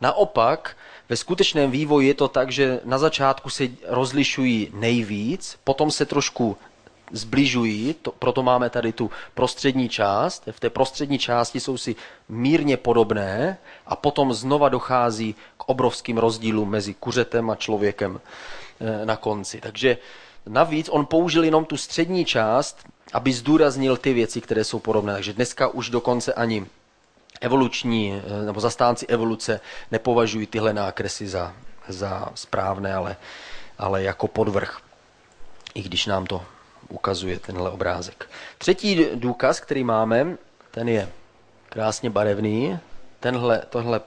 [0.00, 0.76] Naopak,
[1.08, 6.56] ve skutečném vývoji je to tak, že na začátku se rozlišují nejvíc, potom se trošku
[7.12, 10.48] zbližují, to, proto máme tady tu prostřední část.
[10.50, 11.96] V té prostřední části jsou si
[12.28, 18.20] mírně podobné a potom znova dochází k obrovským rozdílům mezi kuřetem a člověkem
[18.80, 19.60] eh, na konci.
[19.60, 19.98] Takže
[20.46, 22.78] Navíc on použil jenom tu střední část,
[23.12, 25.12] aby zdůraznil ty věci, které jsou podobné.
[25.12, 26.66] Takže dneska už dokonce ani
[27.40, 31.54] evoluční eh, nebo zastánci evoluce nepovažují tyhle nákresy za,
[31.88, 33.16] za správné, ale,
[33.78, 34.78] ale jako podvrh.
[35.74, 36.42] I když nám to
[36.88, 38.30] ukazuje tenhle obrázek.
[38.58, 40.36] Třetí důkaz, který máme,
[40.70, 41.08] ten je
[41.68, 42.78] krásně barevný.
[43.20, 44.00] Tenhle, tohle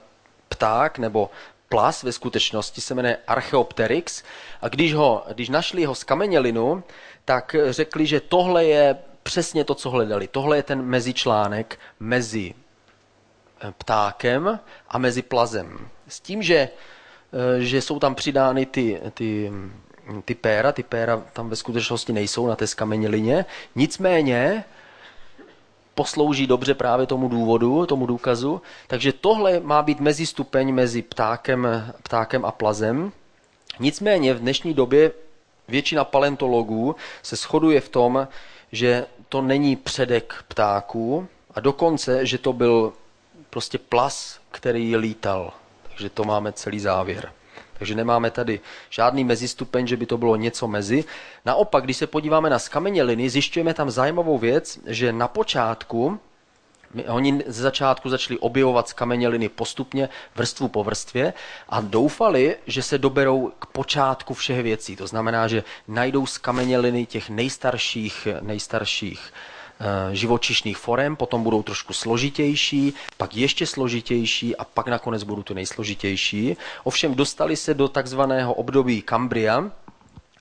[0.50, 1.30] pták nebo
[1.74, 4.24] plas ve skutečnosti se jmenuje Archeopteryx
[4.62, 6.84] a když, ho, když našli jeho skamenělinu,
[7.26, 10.28] tak řekli, že tohle je přesně to, co hledali.
[10.28, 14.60] Tohle je ten mezičlánek mezi eh, ptákem
[14.90, 15.90] a mezi plazem.
[16.08, 19.52] S tím, že, eh, že jsou tam přidány ty, ty,
[20.26, 24.64] ty péra, ty péra tam ve skutečnosti nejsou na té skamenělině, nicméně
[25.96, 28.62] poslouží dobře právě tomu důvodu, tomu důkazu.
[28.88, 31.68] Takže tohle má být mezistupeň mezi ptákem,
[32.04, 33.12] ptákem a plazem.
[33.80, 35.12] Nicméně v dnešní době
[35.68, 38.28] většina paleontologů se shoduje v tom,
[38.72, 42.94] že to není předek ptáků a dokonce, že to byl
[43.50, 45.54] prostě plas, který lítal.
[45.90, 47.32] Takže to máme celý závěr.
[47.78, 48.60] Takže nemáme tady
[48.90, 51.04] žádný mezistupeň, že by to bylo něco mezi.
[51.46, 56.20] Naopak, když se podíváme na skameněliny, zjišťujeme tam zajímavou věc, že na počátku
[57.08, 61.34] Oni ze začátku začali objevovat skameněliny postupně, vrstvu po vrstvě
[61.70, 64.96] a doufali, že se doberou k počátku všech věcí.
[64.96, 69.34] To znamená, že najdou skameněliny těch nejstarších, nejstarších
[70.12, 76.58] živočišných forem, potom budou trošku složitější, pak ještě složitější a pak nakonec budou tu nejsložitější.
[76.84, 79.72] Ovšem dostali se do takzvaného období Kambria,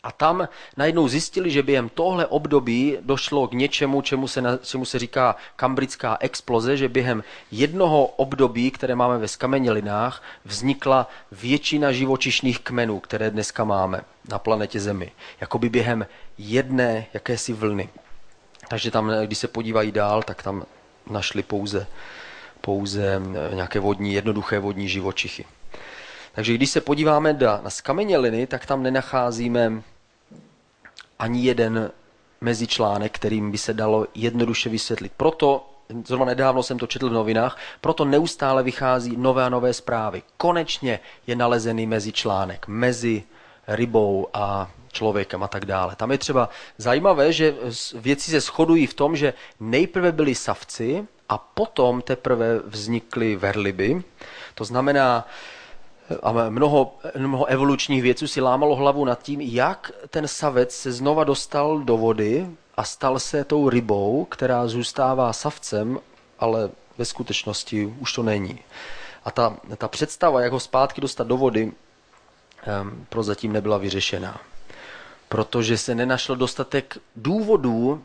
[0.02, 4.98] a tam najednou zjistili, že během tohle období došlo k něčemu, čemu se, čemu se
[4.98, 13.00] říká kambrická exploze, že během jednoho období, které máme ve skamenělinách, vznikla většina živočišných kmenů,
[13.00, 14.00] které dneska máme
[14.30, 15.12] na planetě Zemi.
[15.40, 16.06] Jakoby během
[16.38, 17.88] jedné jakési vlny.
[18.72, 20.64] Takže tam, když se podívají dál, tak tam
[21.10, 21.86] našli pouze,
[22.60, 25.44] pouze eh, nějaké vodní, jednoduché vodní živočichy.
[26.34, 27.32] Takže když se podíváme
[27.62, 29.82] na skameněliny, tak tam nenacházíme
[31.18, 31.90] ani jeden
[32.40, 35.12] mezičlánek, kterým by se dalo jednoduše vysvětlit.
[35.16, 35.70] Proto,
[36.04, 40.22] zrovna nedávno jsem to četl v novinách, proto neustále vychází nové a nové zprávy.
[40.36, 43.22] Konečně je nalezený mezičlánek mezi
[43.68, 45.96] rybou a člověkem a tak dále.
[45.96, 47.54] Tam je třeba zajímavé, že
[47.94, 54.02] věci se shodují v tom, že nejprve byli savci a potom teprve vznikly verliby.
[54.54, 55.26] To znamená,
[56.22, 61.24] a mnoho, mnoho evolučních věců si lámalo hlavu nad tím, jak ten savec se znova
[61.24, 65.98] dostal do vody a stal se tou rybou, která zůstává savcem,
[66.38, 68.58] ale ve skutečnosti už to není.
[69.24, 71.72] A ta, ta představa, jak ho zpátky dostat do vody,
[73.08, 74.40] prozatím nebyla vyřešená.
[75.32, 78.04] Protože se nenašlo dostatek důvodů,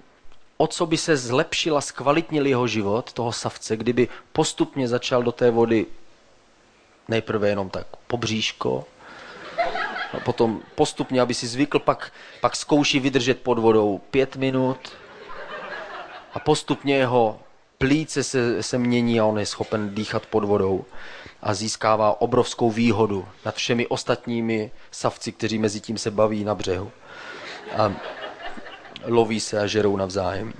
[0.58, 5.52] o co by se zlepšila, zkvalitnil jeho život, toho savce, kdyby postupně začal do té
[5.52, 5.86] vody
[7.08, 8.86] nejprve jenom tak pobříško,
[10.14, 12.12] a potom postupně, aby si zvykl, pak,
[12.42, 14.78] pak zkouší vydržet pod vodou pět minut
[16.34, 17.40] a postupně jeho
[17.78, 20.86] plíce se, se mění a on je schopen dýchat pod vodou
[21.42, 26.92] a získává obrovskou výhodu nad všemi ostatními savci, kteří mezi tím se baví na břehu.
[27.72, 27.96] A
[29.06, 30.54] loví se a žerou navzájem.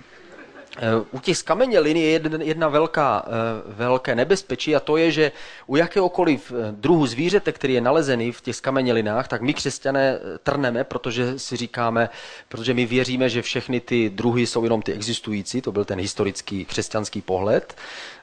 [0.80, 3.32] Eh, u těch skamenělin je jedna, velká, eh,
[3.66, 5.32] velké nebezpečí a to je, že
[5.68, 10.84] u jakéhokoliv eh, druhu zvířete, který je nalezený v těch skamenělinách, tak my křesťané trneme,
[10.84, 12.10] protože si říkáme,
[12.50, 16.66] protože my věříme, že všechny ty druhy jsou jenom ty existující, to byl ten historický
[16.66, 17.76] křesťanský pohled.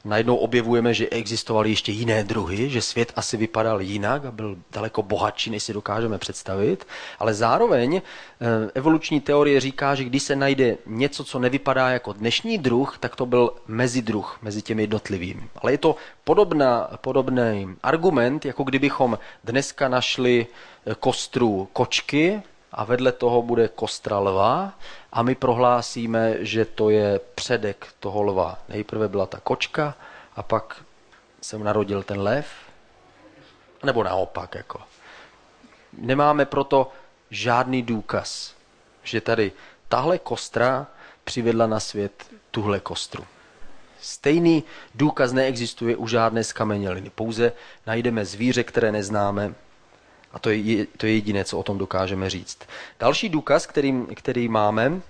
[0.05, 5.03] Najednou objevujeme, že existovaly ještě jiné druhy, že svět asi vypadal jinak a byl daleko
[5.03, 6.87] bohatší, než si dokážeme představit,
[7.19, 8.03] ale zároveň
[8.75, 13.17] evoluční teorie říká, že když se najde něco, co nevypadá jako dnešní dnešní druh, tak
[13.17, 15.49] to byl mezidruh mezi těmi jednotlivými.
[15.57, 23.13] Ale je to podobná, podobný argument, jako kdybychom dneska našli eh, kostru kočky a vedle
[23.13, 24.73] toho bude kostra lva
[25.13, 28.59] a my prohlásíme, že to je předek toho lva.
[28.69, 29.95] Nejprve byla ta kočka
[30.37, 30.85] a pak
[31.41, 32.47] se narodil ten lev,
[33.83, 34.55] nebo naopak.
[34.55, 34.81] Jako.
[35.99, 36.93] Nemáme proto
[37.31, 38.55] žádný důkaz,
[39.03, 39.53] že tady
[39.89, 40.87] tahle kostra
[41.25, 43.25] přivedla na svět tuhle kostru.
[44.01, 47.11] Stejný důkaz neexistuje u žádné skameněliny.
[47.15, 47.53] Pouze
[47.87, 49.55] najdeme zvíře, které neznáme
[50.33, 52.59] a to je, to je jediné, co o tom dokážeme říct.
[53.01, 55.01] Další důkaz, který, který máme,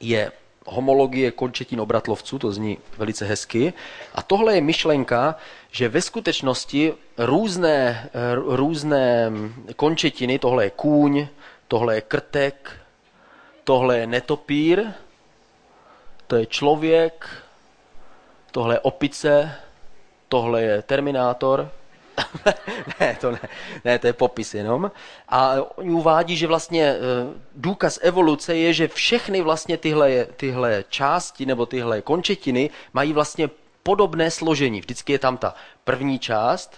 [0.00, 0.32] je
[0.66, 3.72] homologie končetin obratlovců, to zní velice hezky.
[4.14, 5.36] A tohle je myšlenka,
[5.70, 9.30] že ve skutečnosti různé, různé
[9.76, 11.26] končetiny, tohle je kůň,
[11.68, 12.72] tohle je krtek,
[13.64, 14.84] tohle je netopír,
[16.26, 17.28] to je člověk,
[18.50, 19.54] tohle je opice,
[20.28, 21.70] tohle je Terminátor.
[23.00, 23.38] ne, to ne,
[23.84, 24.90] ne, to je popis jenom.
[25.28, 26.98] A oni uvádí, že vlastně e,
[27.54, 33.50] důkaz evoluce je, že všechny vlastně tyhle, tyhle části nebo tyhle končetiny mají vlastně
[33.82, 34.80] podobné složení.
[34.80, 36.74] Vždycky je tam ta první část,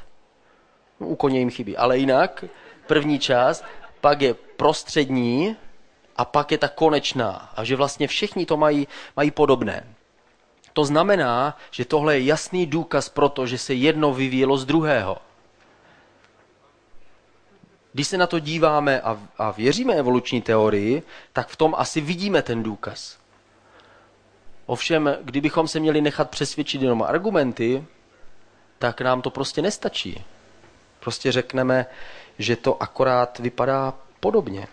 [1.01, 2.45] no, u koně jim chybí, ale jinak
[2.87, 3.65] první část,
[4.01, 5.57] pak je prostřední,
[6.19, 7.53] a pak je ta konečná.
[7.57, 9.95] A že vlastně všichni to mají, mají podobné.
[10.73, 15.19] To znamená, že tohle je jasný důkaz pro to, že se jedno vyvíjelo z druhého.
[17.93, 21.03] Když se na to díváme a, a věříme evoluční teorii,
[21.33, 23.19] tak v tom asi vidíme ten důkaz.
[24.67, 27.85] Ovšem, kdybychom se měli nechat přesvědčit jenom argumenty,
[28.79, 30.25] tak nám to prostě nestačí.
[31.01, 31.87] Prostě řekneme,
[32.39, 34.69] že to akorát vypadá podobně.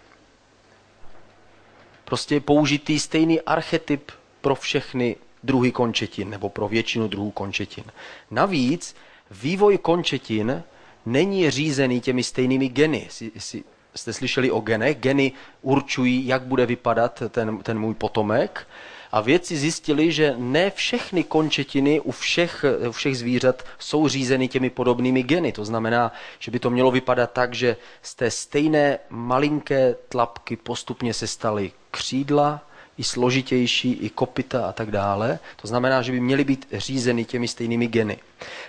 [2.06, 7.84] Prostě použitý stejný archetyp pro všechny druhy končetin nebo pro většinu druhů končetin.
[8.32, 8.96] Navíc
[9.32, 10.64] vývoj končetin
[11.06, 13.08] není řízený těmi stejnými geny.
[13.10, 13.64] Si,
[13.96, 14.98] jste slyšeli o genech?
[14.98, 18.68] Geny určují, jak bude vypadat ten, ten můj potomek
[19.16, 24.70] a vědci zjistili, že ne všechny končetiny u všech, u všech zvířat jsou řízeny těmi
[24.70, 25.52] podobnými geny.
[25.52, 31.14] To znamená, že by to mělo vypadat tak, že z té stejné malinké tlapky postupně
[31.14, 32.62] se staly křídla,
[32.98, 35.40] i složitější, i kopita a tak dále.
[35.62, 38.18] To znamená, že by měly být řízeny těmi stejnými geny.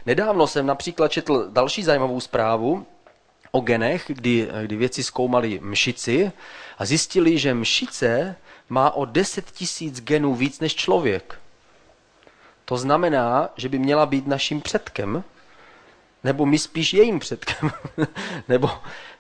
[0.06, 2.86] Nedávno jsem například četl další zajímavou zprávu
[3.50, 6.32] o genech, kdy, kdy věci zkoumali mšici
[6.78, 8.36] a zjistili, že mšice
[8.68, 11.40] má o 10 tisíc genů víc než člověk.
[12.64, 15.24] To znamená, že by měla být naším předkem,
[16.24, 17.70] nebo my spíš jejím předkem.
[18.48, 18.70] nebo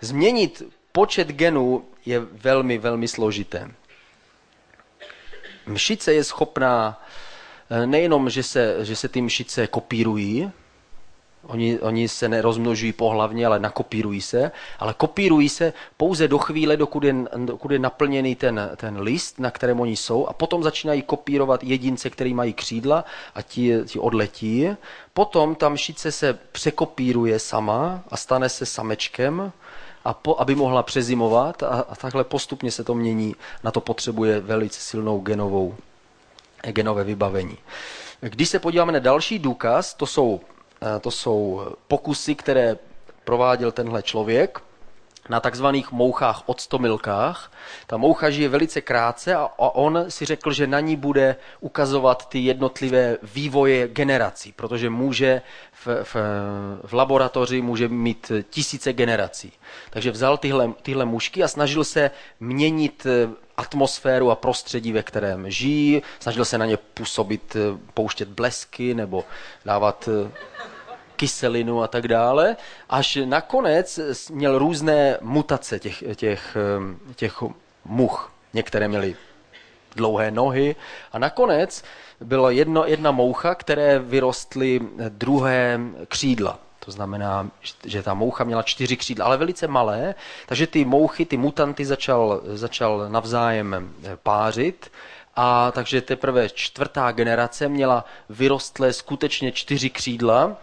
[0.00, 3.70] změnit počet genů je velmi, velmi složité.
[5.66, 7.04] Mšice je schopná
[7.70, 10.50] eh, nejenom, že se, že se ty mšice kopírují,
[11.46, 17.04] Oni, oni se nerozmnožují pohlavně, ale nakopírují se, ale kopírují se pouze do chvíle, dokud
[17.04, 21.64] je, dokud je naplněný ten, ten list, na kterém oni jsou, a potom začínají kopírovat
[21.64, 24.68] jedince, který mají křídla a ti, ti odletí.
[25.14, 29.52] Potom ta mšice se překopíruje sama a stane se samečkem,
[30.04, 33.36] a po, aby mohla přezimovat a, a takhle postupně se to mění.
[33.64, 35.74] Na to potřebuje velice silnou genovou,
[36.62, 37.58] genové vybavení.
[38.20, 40.40] Když se podíváme na další důkaz, to jsou
[41.00, 42.76] to jsou pokusy, které
[43.24, 44.60] prováděl tenhle člověk.
[45.28, 47.52] Na takzvaných mouchách odstomilkách.
[47.86, 52.38] Ta moucha žije velice krátce a on si řekl, že na ní bude ukazovat ty
[52.38, 56.16] jednotlivé vývoje generací, protože může v, v,
[56.84, 59.52] v laboratoři může mít tisíce generací.
[59.90, 62.10] Takže vzal tyhle, tyhle mušky a snažil se
[62.40, 68.28] měnit eh, atmosféru a prostředí, ve kterém žijí, snažil se na ně působit, eh, pouštět
[68.28, 69.24] blesky nebo
[69.64, 70.30] dávat eh,
[71.16, 72.56] kyselinu a tak dále,
[72.90, 74.00] až nakonec
[74.30, 76.56] měl různé mutace těch, těch,
[77.14, 77.42] těch
[77.84, 78.32] much.
[78.54, 79.16] Některé měly
[79.96, 80.76] dlouhé nohy
[81.12, 81.84] a nakonec
[82.20, 86.58] byla jedno, jedna moucha, které vyrostly druhé křídla.
[86.84, 87.50] To znamená,
[87.84, 90.14] že ta moucha měla čtyři křídla, ale velice malé,
[90.46, 94.90] takže ty mouchy, ty mutanty začal, začal navzájem pářit
[95.36, 100.56] a takže teprve čtvrtá generace měla vyrostlé skutečně čtyři křídla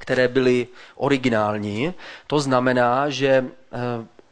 [0.00, 1.94] které byly originální.
[2.26, 3.78] To znamená, že eh,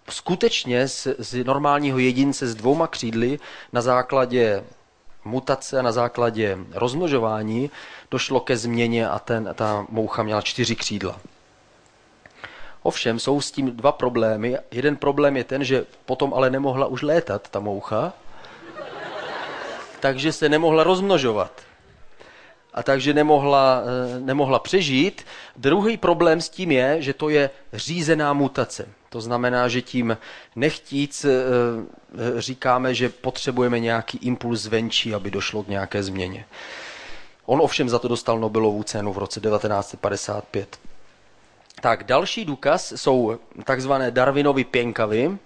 [0.09, 3.39] skutečně z, z normálního jedince s dvouma křídly
[3.73, 4.65] na základě
[5.25, 7.71] mutace a na základě rozmnožování
[8.11, 11.21] došlo ke změně a ten, ta moucha měla čtyři křídla.
[12.83, 14.57] Ovšem jsou s tím dva problémy.
[14.71, 18.13] Jeden problém je ten, že potom ale nemohla už létat ta moucha,
[20.01, 21.68] takže se nemohla rozmnožovat
[22.79, 25.27] a takže nemohla, eh, nemohla přežít.
[25.57, 28.89] Druhý problém s tím je, že to je řízená mutace.
[29.09, 30.19] To znamená, že tím
[30.57, 36.45] nechtíc eh, eh, říkáme, že potřebujeme nějaký impuls zvenčí, aby došlo k nějaké změně.
[37.47, 40.79] On ovšem za to dostal Nobelovu cenu v roce 1955.
[41.81, 45.39] Tak další důkaz jsou takzvané Darwinovy pěnkavy.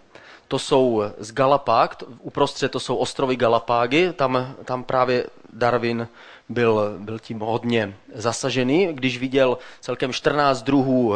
[0.48, 6.08] To jsou z Galapág, uprostřed to jsou ostrovy Galapágy, tam, tam právě Darwin
[6.48, 11.14] byl, byl tím hodně zasažený, když viděl celkem 14 druhů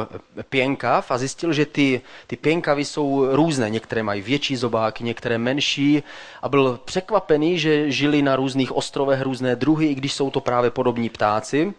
[0.49, 3.71] pěnkav a zjistil, že ty, ty pěnkavy jsou různé.
[3.71, 6.03] Některé mají větší zobáky, některé menší.
[6.43, 10.71] A byl překvapený, že žili na různých ostrovech různé druhy, i když jsou to právě
[10.71, 11.75] podobní ptáci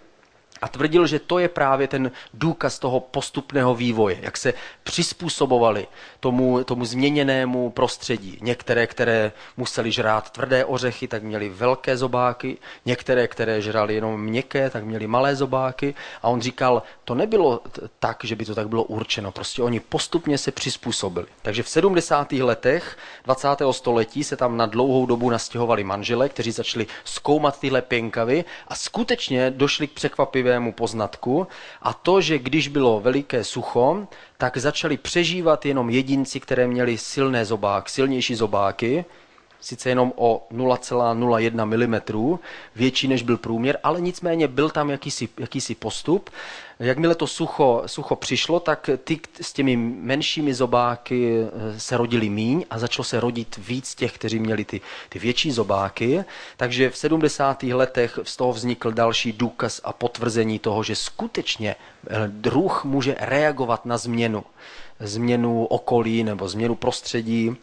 [0.61, 4.53] a tvrdil, že to je právě ten důkaz toho postupného vývoje, jak se
[4.83, 5.87] přizpůsobovali
[6.19, 8.37] tomu, tomu změněnému prostředí.
[8.41, 14.69] Některé, které museli žrát tvrdé ořechy, tak měli velké zobáky, některé, které žrali jenom měkké,
[14.69, 15.95] tak měli malé zobáky.
[16.21, 17.61] A on říkal, to nebylo
[17.99, 21.25] tak, že by to tak bylo určeno, prostě oni postupně se přizpůsobili.
[21.41, 22.31] Takže v 70.
[22.31, 23.47] letech 20.
[23.71, 29.51] století se tam na dlouhou dobu nastěhovali manžele, kteří začali zkoumat tyhle pěnkavy a skutečně
[29.51, 31.47] došli k překvapivé překvapivému poznatku
[31.81, 37.45] a to, že když bylo veliké sucho, tak začali přežívat jenom jedinci, které měli silné
[37.45, 39.05] zobák, silnější zobáky,
[39.61, 42.37] sice jenom o 0,01 mm,
[42.75, 46.29] větší než byl průměr, ale nicméně byl tam jakýsi, jakýsi postup.
[46.79, 52.65] Jakmile to sucho, sucho přišlo, tak ty s těmi menšími zobáky eh, se rodili míň
[52.69, 56.23] a začalo se rodit víc těch, kteří měli ty, ty větší zobáky.
[56.57, 57.63] Takže v 70.
[57.63, 63.85] letech z toho vznikl další důkaz a potvrzení toho, že skutečně eh, druh může reagovat
[63.85, 64.43] na změnu.
[64.99, 67.55] Změnu okolí nebo změnu prostředí.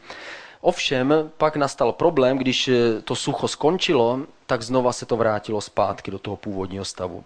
[0.65, 6.11] Ovšem pak nastal problém, když eh, to sucho skončilo, tak znova se to vrátilo zpátky
[6.11, 7.25] do toho původního stavu.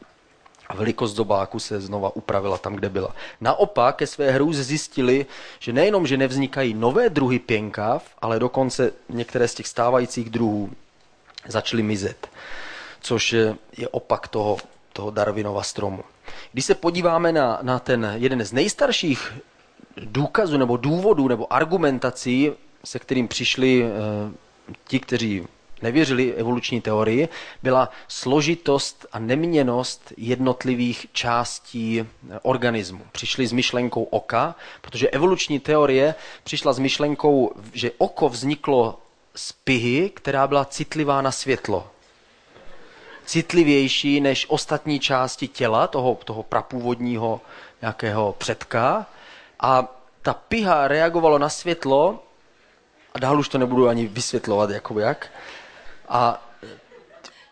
[0.66, 3.14] A velikost zobáku se znova upravila tam, kde byla.
[3.40, 5.26] Naopak ke své hrůze zjistili,
[5.58, 10.70] že nejenom, že nevznikají nové druhy pěnkav, ale dokonce některé z těch stávajících druhů
[11.46, 12.28] začaly mizet.
[13.00, 13.32] Což
[13.76, 14.56] je opak toho,
[14.92, 16.04] toho Darwinova stromu.
[16.52, 19.32] Když se podíváme na, na ten jeden z nejstarších
[19.96, 22.52] důkazů nebo důvodů nebo argumentací
[22.84, 23.88] se kterým přišli eh,
[24.86, 25.46] ti, kteří
[25.82, 27.28] nevěřili evoluční teorii,
[27.62, 33.06] byla složitost a neměnost jednotlivých částí eh, organismu.
[33.12, 36.14] Přišli s myšlenkou oka, protože evoluční teorie
[36.44, 38.98] přišla s myšlenkou, že oko vzniklo
[39.34, 41.90] z pyhy, která byla citlivá na světlo.
[43.24, 47.40] Citlivější než ostatní části těla, toho, toho prapůvodního
[47.80, 49.06] nějakého předka.
[49.60, 49.88] A
[50.22, 52.22] ta pyha reagovalo na světlo
[53.20, 55.30] dál už to nebudu ani vysvětlovat, jako jak.
[56.08, 56.48] A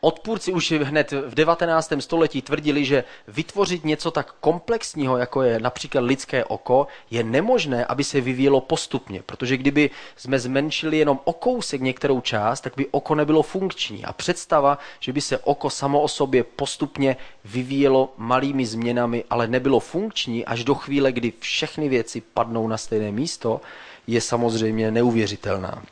[0.00, 1.92] odpůrci už hned v 19.
[2.00, 8.04] století tvrdili, že vytvořit něco tak komplexního, jako je například lidské oko, je nemožné, aby
[8.04, 13.14] se vyvíjelo postupně, protože kdyby jsme zmenšili jenom o kousek některou část, tak by oko
[13.14, 14.04] nebylo funkční.
[14.04, 19.80] A představa, že by se oko samo o sobě postupně vyvíjelo malými změnami, ale nebylo
[19.80, 23.60] funkční až do chvíle, kdy všechny věci padnou na stejné místo,
[24.06, 25.82] je samozřejmě neuvěřitelná.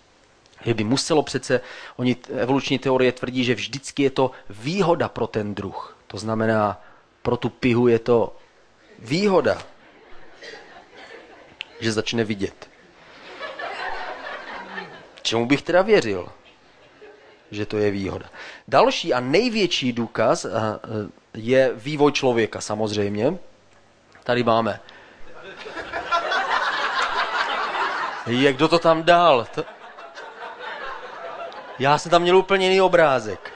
[0.64, 1.60] Že by muselo přece,
[1.96, 5.96] oni evoluční teorie tvrdí, že vždycky je to výhoda pro ten druh.
[6.06, 6.80] To znamená,
[7.22, 8.36] pro tu pihu je to
[8.98, 9.62] výhoda,
[11.80, 12.68] že začne vidět.
[15.22, 16.28] čemu bych teda věřil,
[17.50, 18.30] že to je výhoda.
[18.68, 20.46] Další a největší důkaz
[21.34, 23.38] je vývoj člověka samozřejmě.
[24.24, 24.80] Tady máme.
[28.26, 29.46] Je, kdo to tam dal?
[29.54, 29.64] To...
[31.78, 33.52] Já jsem tam měl úplně jiný obrázek.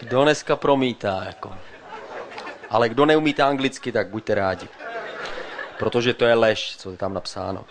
[0.00, 1.54] Kdo dneska promítá, jako.
[2.70, 4.68] Ale kdo neumíte anglicky, tak buďte rádi.
[5.78, 7.64] Protože to je lež, co je tam napsáno.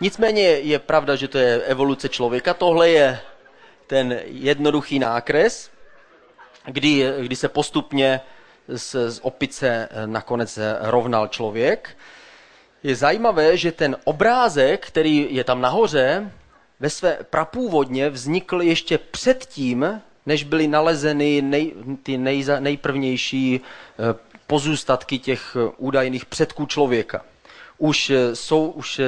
[0.00, 2.54] Nicméně je pravda, že to je evoluce člověka.
[2.54, 3.20] Tohle je
[3.86, 5.70] ten jednoduchý nákres,
[6.64, 8.20] kdy, kdy se postupně
[8.68, 11.96] z, z opice nakonec rovnal člověk.
[12.84, 16.32] Je zajímavé, že ten obrázek, který je tam nahoře,
[16.80, 21.72] ve své prapůvodně vznikl ještě předtím, než byly nalezeny nej,
[22.02, 27.24] ty nej, nejprvnější eh, pozůstatky těch eh, údajných předků člověka.
[27.78, 29.00] Už eh, jsou, už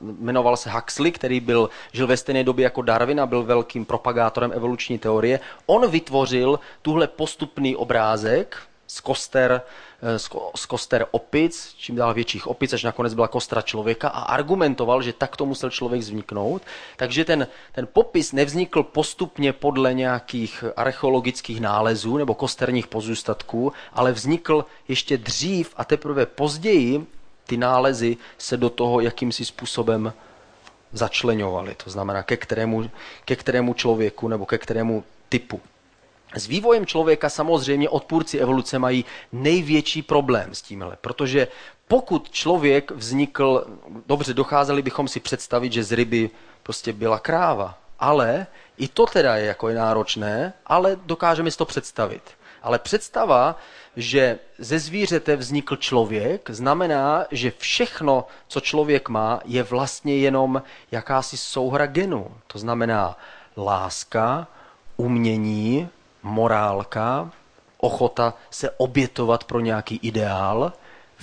[0.00, 4.52] jmenoval se Huxley, který byl, žil ve stejné době jako Darwin a byl velkým propagátorem
[4.52, 5.40] evoluční teorie.
[5.66, 8.56] On vytvořil tuhle postupný obrázek
[8.86, 9.62] z koster
[10.02, 10.18] Eh,
[10.54, 15.12] z koster opic, čím dál větších opic, až nakonec byla kostra člověka a argumentoval, že
[15.12, 16.62] takto musel člověk vzniknout.
[16.96, 24.64] Takže ten, ten popis nevznikl postupně podle nějakých archeologických nálezů nebo kosterních pozůstatků, ale vznikl
[24.88, 27.06] ještě dřív a teprve později
[27.46, 30.12] ty nálezy se do toho jakýmsi způsobem
[30.92, 31.74] začlenovaly.
[31.84, 32.90] To znamená, ke kterému,
[33.24, 35.60] ke kterému člověku nebo ke kterému typu.
[36.34, 41.48] S vývojem člověka samozřejmě odpůrci evoluce mají největší problém s tímhle, protože
[41.88, 43.66] pokud člověk vznikl,
[44.06, 46.30] dobře, docházeli bychom si představit, že z ryby
[46.62, 48.46] prostě byla kráva, ale
[48.78, 52.22] i to teda je jako je náročné, ale dokážeme si to představit.
[52.62, 53.58] Ale představa,
[53.96, 61.36] že ze zvířete vznikl člověk, znamená, že všechno, co člověk má, je vlastně jenom jakási
[61.36, 62.30] souhra genů.
[62.46, 63.18] To znamená
[63.56, 64.46] láska,
[64.96, 65.88] umění,
[66.26, 67.30] morálka,
[67.78, 70.72] ochota se obětovat pro nějaký ideál,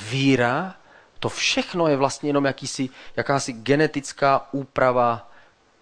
[0.09, 0.75] víra,
[1.19, 5.29] to všechno je vlastně jenom jakýsi, jakási genetická úprava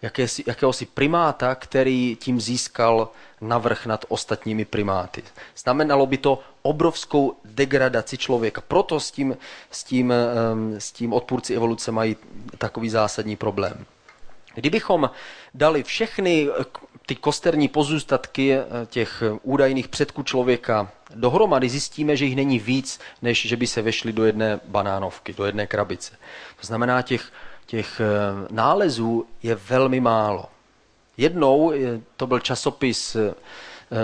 [0.02, 3.10] jakési, jakéhosi primáta, který tím získal
[3.42, 5.24] navrh nad ostatními primáty.
[5.58, 8.62] Znamenalo by to obrovskou degradaci člověka.
[8.62, 9.38] Proto s tím,
[9.72, 10.14] s tím,
[10.78, 12.18] s tím odpůrci evoluce mají
[12.58, 13.86] takový zásadní problém.
[14.56, 15.10] Kdybychom
[15.54, 16.50] dali všechny
[17.12, 23.48] ty kosterní pozůstatky eh, těch údajných předků člověka dohromady zjistíme, že jich není víc, než
[23.48, 26.14] že by se vešly do jedné banánovky, do jedné krabice.
[26.62, 27.32] To znamená, těch,
[27.66, 28.06] těch eh,
[28.52, 30.46] nálezů je velmi málo.
[31.18, 31.74] Jednou
[32.16, 33.34] to byl časopis eh, Eh,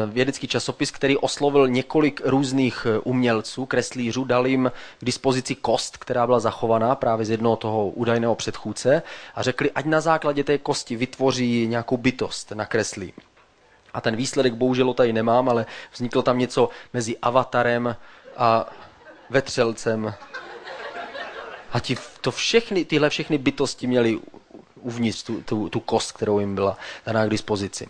[0.07, 6.25] vědecký časopis, který oslovil několik různých eh, umělců, kreslířů, dal jim k dispozici kost, která
[6.25, 9.01] byla zachovaná právě z jednoho toho údajného předchůdce
[9.35, 13.13] a řekli, ať na základě té kosti vytvoří nějakou bytost, nakreslí.
[13.93, 17.95] A ten výsledek bohužel tady nemám, ale vzniklo tam něco mezi avatarem
[18.37, 18.69] a
[19.29, 20.13] vetřelcem.
[21.71, 24.19] A ti, to všechny, tyhle všechny bytosti měly
[24.75, 27.87] uvnitř tu, tu, tu kost, kterou jim byla daná k dispozici.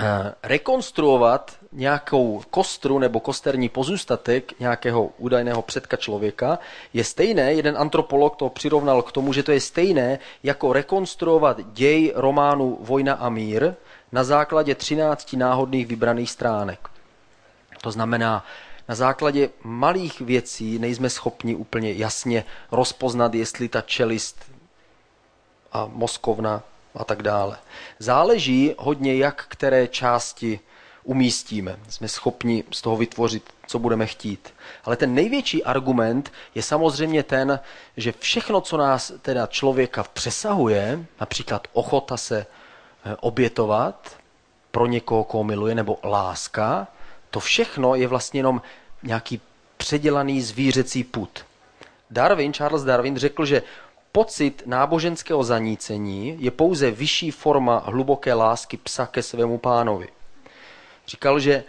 [0.00, 6.58] Eh, rekonstruovat nějakou kostru nebo kosterní pozůstatek nějakého údajného předka člověka
[6.92, 12.12] je stejné, jeden antropolog to přirovnal k tomu, že to je stejné, jako rekonstruovat děj
[12.16, 13.74] románu Vojna a mír
[14.12, 16.88] na základě 13 náhodných vybraných stránek.
[17.82, 18.44] To znamená,
[18.88, 24.52] na základě malých věcí nejsme schopni úplně jasně rozpoznat, jestli ta čelist
[25.72, 26.62] a moskovna
[26.96, 27.58] a tak dále.
[27.98, 30.60] Záleží hodně, jak které části
[31.04, 31.76] umístíme.
[31.88, 34.54] Jsme schopni z toho vytvořit, co budeme chtít.
[34.84, 37.60] Ale ten největší argument je samozřejmě ten,
[37.96, 42.46] že všechno, co nás teda člověka přesahuje, například ochota se
[43.04, 44.16] eh, obětovat
[44.70, 46.86] pro někoho, koho miluje, nebo láska,
[47.30, 48.62] to všechno je vlastně jenom
[49.02, 49.40] nějaký
[49.76, 51.44] předělaný zvířecí put.
[52.10, 53.62] Darwin, Charles Darwin řekl, že
[54.16, 60.08] Pocit náboženského zanícení je pouze vyšší forma hluboké lásky psa ke svému pánovi.
[61.06, 61.64] Říkal, že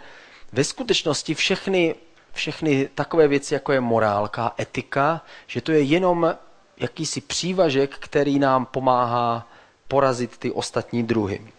[0.52, 1.94] ve skutečnosti všechny,
[2.32, 6.34] všechny takové věci, jako je morálka, etika, že to je jenom
[6.76, 9.48] jakýsi přívažek, který nám pomáhá
[9.88, 11.52] porazit ty ostatní druhy.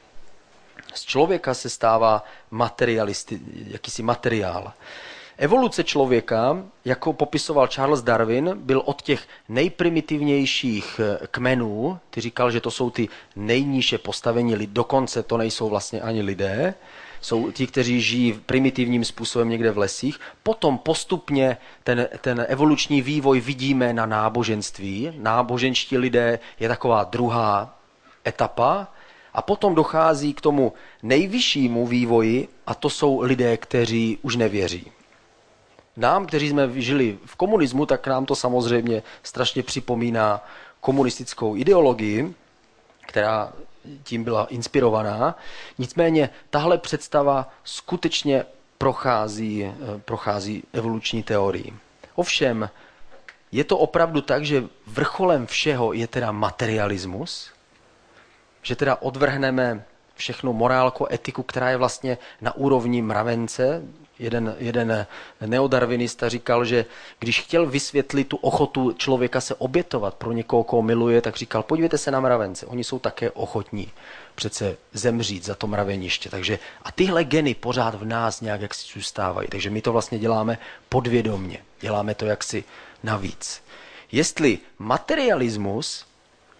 [0.93, 4.73] Z člověka se stává materialisty, jakýsi materiál.
[5.41, 12.61] Evoluce člověka, jako popisoval Charles Darwin, byl od těch nejprimitivnějších eh, kmenů, ty říkal, že
[12.61, 16.73] to jsou ty nejníže postavení lid, dokonce to nejsou vlastně ani lidé,
[17.21, 20.19] jsou ti, kteří žijí primitivním způsobem někde v lesích.
[20.43, 25.11] Potom postupně ten, ten evoluční vývoj vidíme na náboženství.
[25.17, 27.79] Náboženští lidé je taková druhá
[28.27, 28.87] etapa.
[29.33, 30.73] A potom dochází k tomu
[31.03, 34.91] nejvyššímu vývoji a to jsou lidé, kteří už nevěří.
[35.97, 40.45] Nám, kteří jsme žili v komunismu, tak nám to samozřejmě strašně připomíná
[40.81, 42.33] komunistickou ideologii,
[43.07, 43.53] která
[44.03, 45.37] tím byla inspirovaná.
[45.77, 48.45] Nicméně tahle představa skutečně
[48.77, 51.73] prochází, eh, prochází evoluční teorií.
[52.15, 52.69] Ovšem,
[53.51, 57.51] je to opravdu tak, že vrcholem všeho je teda materialismus,
[58.61, 59.85] že teda odvrhneme
[60.15, 63.83] všechnu morálku, etiku, která je vlastně na úrovni mravence,
[64.19, 65.05] jeden, jeden
[65.45, 66.85] neodarvinista říkal, že
[67.19, 71.97] když chtěl vysvětlit tu ochotu člověka se obětovat pro někoho, koho miluje, tak říkal, podívejte
[71.97, 73.91] se na mravence, oni jsou také ochotní
[74.35, 76.29] přece zemřít za to mraveniště.
[76.29, 79.47] Takže, a tyhle geny pořád v nás nějak jaksi zůstávají.
[79.47, 80.57] Takže my to vlastně děláme
[80.89, 81.59] podvědomně.
[81.81, 82.63] Děláme to jaksi
[83.03, 83.63] navíc.
[84.11, 86.05] Jestli materialismus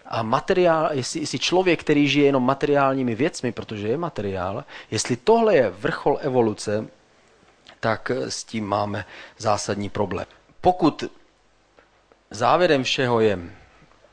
[0.06, 5.56] a materiál, jestli, jestli člověk, který žije jenom materiálními věcmi, protože je materiál, jestli tohle
[5.56, 6.86] je vrchol evoluce,
[7.80, 9.04] tak s tím máme
[9.38, 10.26] zásadní problém.
[10.60, 11.04] Pokud
[12.30, 13.38] závěrem všeho je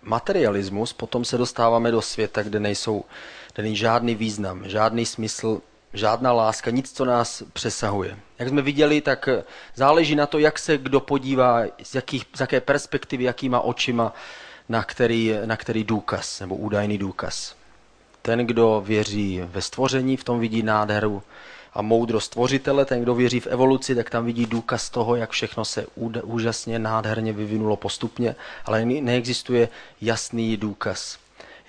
[0.02, 3.06] materialismus, potom se dostáváme do světa, kde nejsou,
[3.54, 5.62] kde není žádný význam, žádný smysl,
[5.94, 8.18] žádná láska, nic, co nás přesahuje.
[8.40, 9.30] Jak jsme viděli, tak
[9.76, 14.14] záleží na to, jak se kdo podívá, z, jakých, z jaké perspektivy, jakýma očima,
[14.70, 17.57] na který, na který důkaz nebo údajný důkaz.
[18.28, 21.24] Ten, kdo věří ve stvoření, v tom vidí nádheru
[21.74, 22.86] a moudrost stvořitele.
[22.86, 25.86] Ten, kdo věří v evoluci, tak tam vidí důkaz toho, jak všechno se
[26.24, 29.70] úžasně, nádherně vyvinulo postupně, ale neexistuje
[30.02, 31.18] jasný důkaz.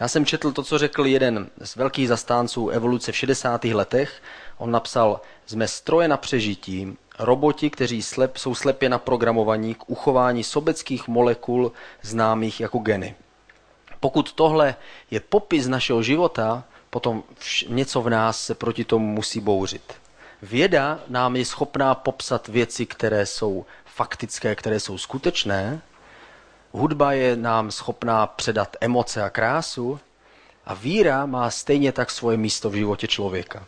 [0.00, 3.64] Já jsem četl to, co řekl jeden z velkých zastánců evoluce v 60.
[3.64, 4.22] letech.
[4.56, 11.08] On napsal, jsme stroje na přežití, roboti, kteří slep, jsou slepě naprogramovaní k uchování sobeckých
[11.08, 13.14] molekul známých jako geny.
[14.00, 14.74] Pokud tohle
[15.10, 17.22] je popis našeho života, potom
[17.68, 19.94] něco v nás se proti tomu musí bouřit.
[20.42, 25.80] Věda nám je schopná popsat věci, které jsou faktické, které jsou skutečné.
[26.72, 30.00] Hudba je nám schopná předat emoce a krásu.
[30.66, 33.64] A víra má stejně tak svoje místo v životě člověka.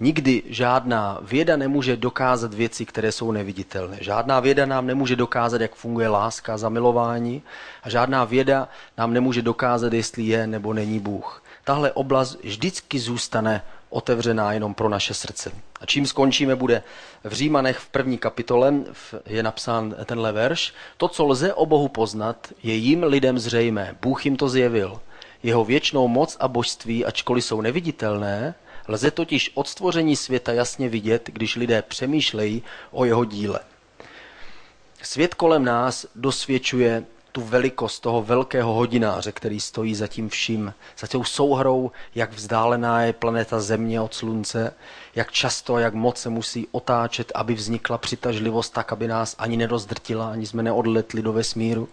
[0.00, 3.98] Nikdy žádná věda nemůže dokázat věci, které jsou neviditelné.
[4.00, 7.42] Žádná věda nám nemůže dokázat, jak funguje láska zamilování.
[7.82, 8.68] A žádná věda
[8.98, 14.88] nám nemůže dokázat, jestli je nebo není Bůh tahle oblast vždycky zůstane otevřená jenom pro
[14.88, 15.52] naše srdce.
[15.80, 16.82] A čím skončíme, bude
[17.24, 18.74] v Římanech v první kapitole
[19.26, 20.74] je napsán tenhle verš.
[20.96, 23.96] To, co lze o Bohu poznat, je jim lidem zřejmé.
[24.02, 25.00] Bůh jim to zjevil.
[25.42, 28.54] Jeho věčnou moc a božství, ačkoliv jsou neviditelné,
[28.88, 33.60] lze totiž od stvoření světa jasně vidět, když lidé přemýšlejí o jeho díle.
[35.02, 41.06] Svět kolem nás dosvědčuje tu velikost toho velkého hodináře, který stojí za tím vším, za
[41.06, 44.74] tou souhrou, jak vzdálená je planeta Země od Slunce,
[45.14, 50.30] jak často jak moc se musí otáčet, aby vznikla přitažlivost tak, aby nás ani nedozdrtila,
[50.30, 51.88] ani jsme neodletli do vesmíru.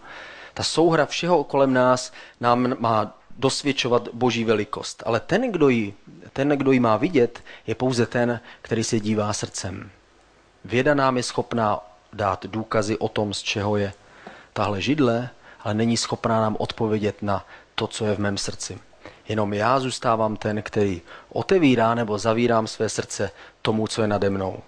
[0.54, 5.02] Ta souhra všeho kolem nás nám má dosvědčovat boží velikost.
[5.06, 5.94] Ale ten, kdo ji,
[6.32, 9.90] ten, kdo ji má vidět, je pouze ten, který se dívá srdcem.
[10.64, 11.80] Věda nám je schopná
[12.12, 13.92] dát důkazy o tom, z čeho je
[14.52, 15.30] tahle židle,
[15.60, 18.78] ale není schopná nám odpovědět na to, co je v mém srdci.
[19.28, 23.30] Jenom já zůstávám ten, který otevírá nebo zavírám své srdce
[23.62, 24.62] tomu, co je nade mnou.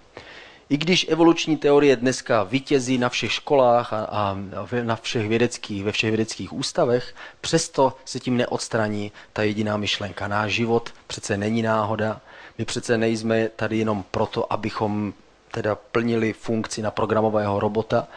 [0.69, 4.37] I když evoluční teorie dneska vítězí na všech školách a, a
[4.83, 10.27] na všech vědeckých, ve všech vědeckých ústavech, přesto se tím neodstraní ta jediná myšlenka.
[10.27, 12.21] Náš život přece není náhoda,
[12.57, 15.13] my přece nejsme tady jenom proto, abychom
[15.51, 18.07] teda plnili funkci na programového robota,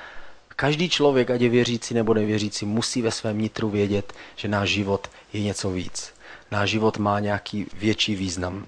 [0.61, 5.11] Každý člověk, ať je věřící nebo nevěřící, musí ve svém nitru vědět, že náš život
[5.32, 6.14] je něco víc.
[6.51, 8.66] Náš život má nějaký větší význam.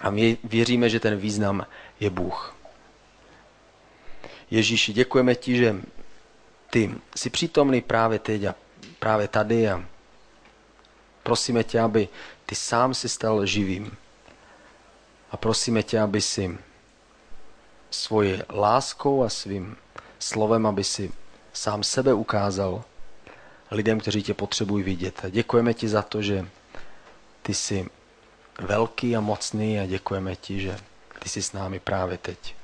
[0.00, 1.66] A my věříme, že ten význam
[2.00, 2.57] je Bůh.
[4.50, 5.76] Ježíši, děkujeme ti, že
[6.70, 8.54] ty jsi přítomný právě teď a
[8.98, 9.84] právě tady a
[11.22, 12.08] prosíme tě, aby
[12.46, 13.96] ty sám si stal živým.
[15.30, 16.58] A prosíme tě, aby si
[17.90, 19.76] svoji láskou a svým
[20.18, 21.12] slovem, aby si
[21.52, 22.84] sám sebe ukázal
[23.70, 25.20] lidem, kteří tě potřebují vidět.
[25.24, 26.46] A děkujeme ti za to, že
[27.42, 27.86] ty jsi
[28.60, 30.78] velký a mocný a děkujeme ti, že
[31.18, 32.57] ty jsi s námi právě teď.